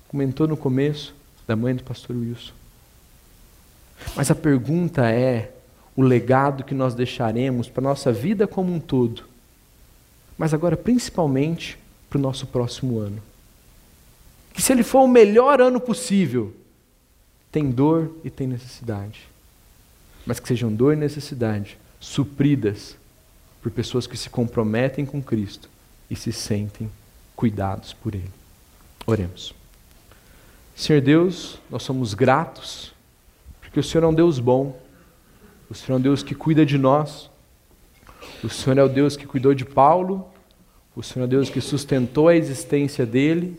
comentou 0.08 0.48
no 0.48 0.56
começo 0.56 1.16
da 1.48 1.56
mãe 1.56 1.76
do 1.76 1.84
pastor 1.84 2.16
Wilson. 2.16 2.54
Mas 4.16 4.30
a 4.30 4.36
pergunta 4.36 5.10
é 5.10 5.52
o 5.96 6.04
legado 6.04 6.64
que 6.64 6.76
nós 6.76 6.94
deixaremos 6.94 7.68
para 7.68 7.82
a 7.82 7.90
nossa 7.90 8.12
vida 8.12 8.48
como 8.48 8.72
um 8.72 8.80
todo, 8.80 9.24
mas 10.38 10.54
agora 10.54 10.78
principalmente 10.78 11.78
para 12.10 12.20
o 12.20 12.22
nosso 12.22 12.46
próximo 12.46 13.00
ano 13.00 13.22
que 14.54 14.62
se 14.62 14.72
ele 14.74 14.84
for 14.84 15.02
o 15.02 15.08
melhor 15.08 15.62
ano 15.62 15.80
possível, 15.80 16.54
tem 17.52 17.72
dor 17.72 18.12
e 18.24 18.30
tem 18.30 18.46
necessidade. 18.48 19.28
Mas 20.26 20.40
que 20.40 20.48
sejam 20.48 20.72
dor 20.72 20.94
e 20.94 20.98
necessidade 20.98 21.78
supridas 22.02 22.98
por 23.62 23.72
pessoas 23.72 24.06
que 24.06 24.18
se 24.18 24.30
comprometem 24.30 25.06
com 25.06 25.22
Cristo 25.22 25.71
e 26.12 26.16
se 26.16 26.34
sentem 26.34 26.92
cuidados 27.36 27.94
por 27.94 28.14
Ele. 28.14 28.30
Oremos. 29.08 29.56
Senhor 30.76 31.02
Deus, 31.02 31.58
nós 31.70 31.84
somos 31.84 32.14
gratos, 32.14 32.94
porque 33.62 33.80
o 33.80 33.84
Senhor 33.84 34.04
é 34.04 34.08
um 34.08 34.14
Deus 34.14 34.38
bom, 34.38 34.78
o 35.70 35.74
Senhor 35.74 35.96
é 35.96 36.00
um 36.00 36.02
Deus 36.02 36.22
que 36.22 36.36
cuida 36.36 36.66
de 36.66 36.78
nós, 36.78 37.30
o 38.44 38.50
Senhor 38.50 38.78
é 38.78 38.84
o 38.84 38.90
Deus 38.90 39.16
que 39.16 39.26
cuidou 39.26 39.54
de 39.54 39.64
Paulo, 39.64 40.30
o 40.94 41.02
Senhor 41.02 41.24
é 41.24 41.28
o 41.28 41.30
Deus 41.30 41.50
que 41.50 41.62
sustentou 41.62 42.28
a 42.28 42.36
existência 42.36 43.06
dele 43.06 43.58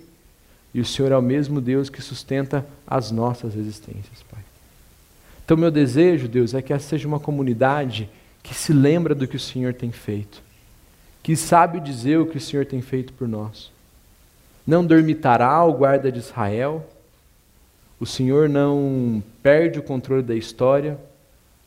e 0.74 0.80
o 0.80 0.84
Senhor 0.84 1.10
é 1.10 1.16
o 1.16 1.22
mesmo 1.22 1.60
Deus 1.60 1.88
que 1.88 2.02
sustenta 2.02 2.66
as 2.86 3.10
nossas 3.10 3.56
existências, 3.56 4.22
Pai. 4.30 4.42
Então, 5.44 5.56
meu 5.56 5.70
desejo, 5.70 6.28
Deus, 6.28 6.52
é 6.52 6.60
que 6.60 6.72
essa 6.72 6.88
seja 6.88 7.08
uma 7.08 7.18
comunidade 7.18 8.08
que 8.42 8.54
se 8.54 8.72
lembra 8.72 9.14
do 9.14 9.26
que 9.26 9.36
o 9.36 9.40
Senhor 9.40 9.72
tem 9.72 9.90
feito, 9.90 10.42
que 11.22 11.36
sabe 11.36 11.78
dizer 11.78 12.18
o 12.18 12.26
que 12.26 12.38
o 12.38 12.40
Senhor 12.40 12.66
tem 12.66 12.80
feito 12.80 13.12
por 13.12 13.28
nós. 13.28 13.70
Não 14.66 14.84
dormitará 14.84 15.64
o 15.64 15.72
guarda 15.72 16.10
de 16.10 16.18
Israel, 16.18 16.86
o 17.98 18.06
Senhor 18.06 18.48
não 18.48 19.22
perde 19.42 19.78
o 19.78 19.82
controle 19.82 20.22
da 20.22 20.34
história, 20.34 20.98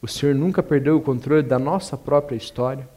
o 0.01 0.07
Senhor 0.07 0.35
nunca 0.35 0.61
perdeu 0.61 0.97
o 0.97 1.01
controle 1.01 1.43
da 1.43 1.57
nossa 1.57 1.97
própria 1.97 2.35
história, 2.35 2.87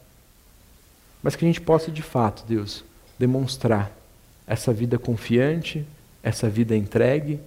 mas 1.22 1.36
que 1.36 1.44
a 1.44 1.48
gente 1.48 1.60
possa, 1.60 1.90
de 1.90 2.02
fato, 2.02 2.44
Deus, 2.46 2.84
demonstrar 3.18 3.90
essa 4.46 4.72
vida 4.72 4.98
confiante, 4.98 5.86
essa 6.22 6.48
vida 6.48 6.76
entregue, 6.76 7.40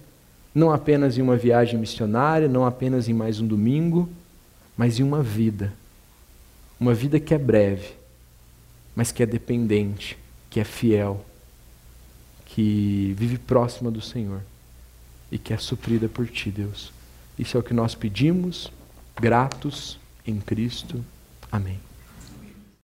não 0.54 0.70
apenas 0.70 1.16
em 1.16 1.22
uma 1.22 1.36
viagem 1.36 1.78
missionária, 1.78 2.48
não 2.48 2.66
apenas 2.66 3.08
em 3.08 3.12
mais 3.12 3.40
um 3.40 3.46
domingo, 3.46 4.08
mas 4.76 4.98
em 4.98 5.02
uma 5.02 5.22
vida. 5.22 5.72
Uma 6.78 6.94
vida 6.94 7.20
que 7.20 7.34
é 7.34 7.38
breve, 7.38 7.94
mas 8.94 9.12
que 9.12 9.22
é 9.22 9.26
dependente, 9.26 10.18
que 10.50 10.60
é 10.60 10.64
fiel, 10.64 11.24
que 12.44 13.14
vive 13.16 13.38
próxima 13.38 13.90
do 13.90 14.00
Senhor 14.00 14.42
e 15.30 15.38
que 15.38 15.54
é 15.54 15.56
suprida 15.56 16.08
por 16.08 16.26
Ti, 16.28 16.50
Deus. 16.50 16.92
Isso 17.38 17.56
é 17.56 17.60
o 17.60 17.62
que 17.62 17.72
nós 17.72 17.94
pedimos, 17.94 18.70
gratos 19.16 19.98
em 20.26 20.38
Cristo. 20.38 21.02
Amém. 21.50 21.80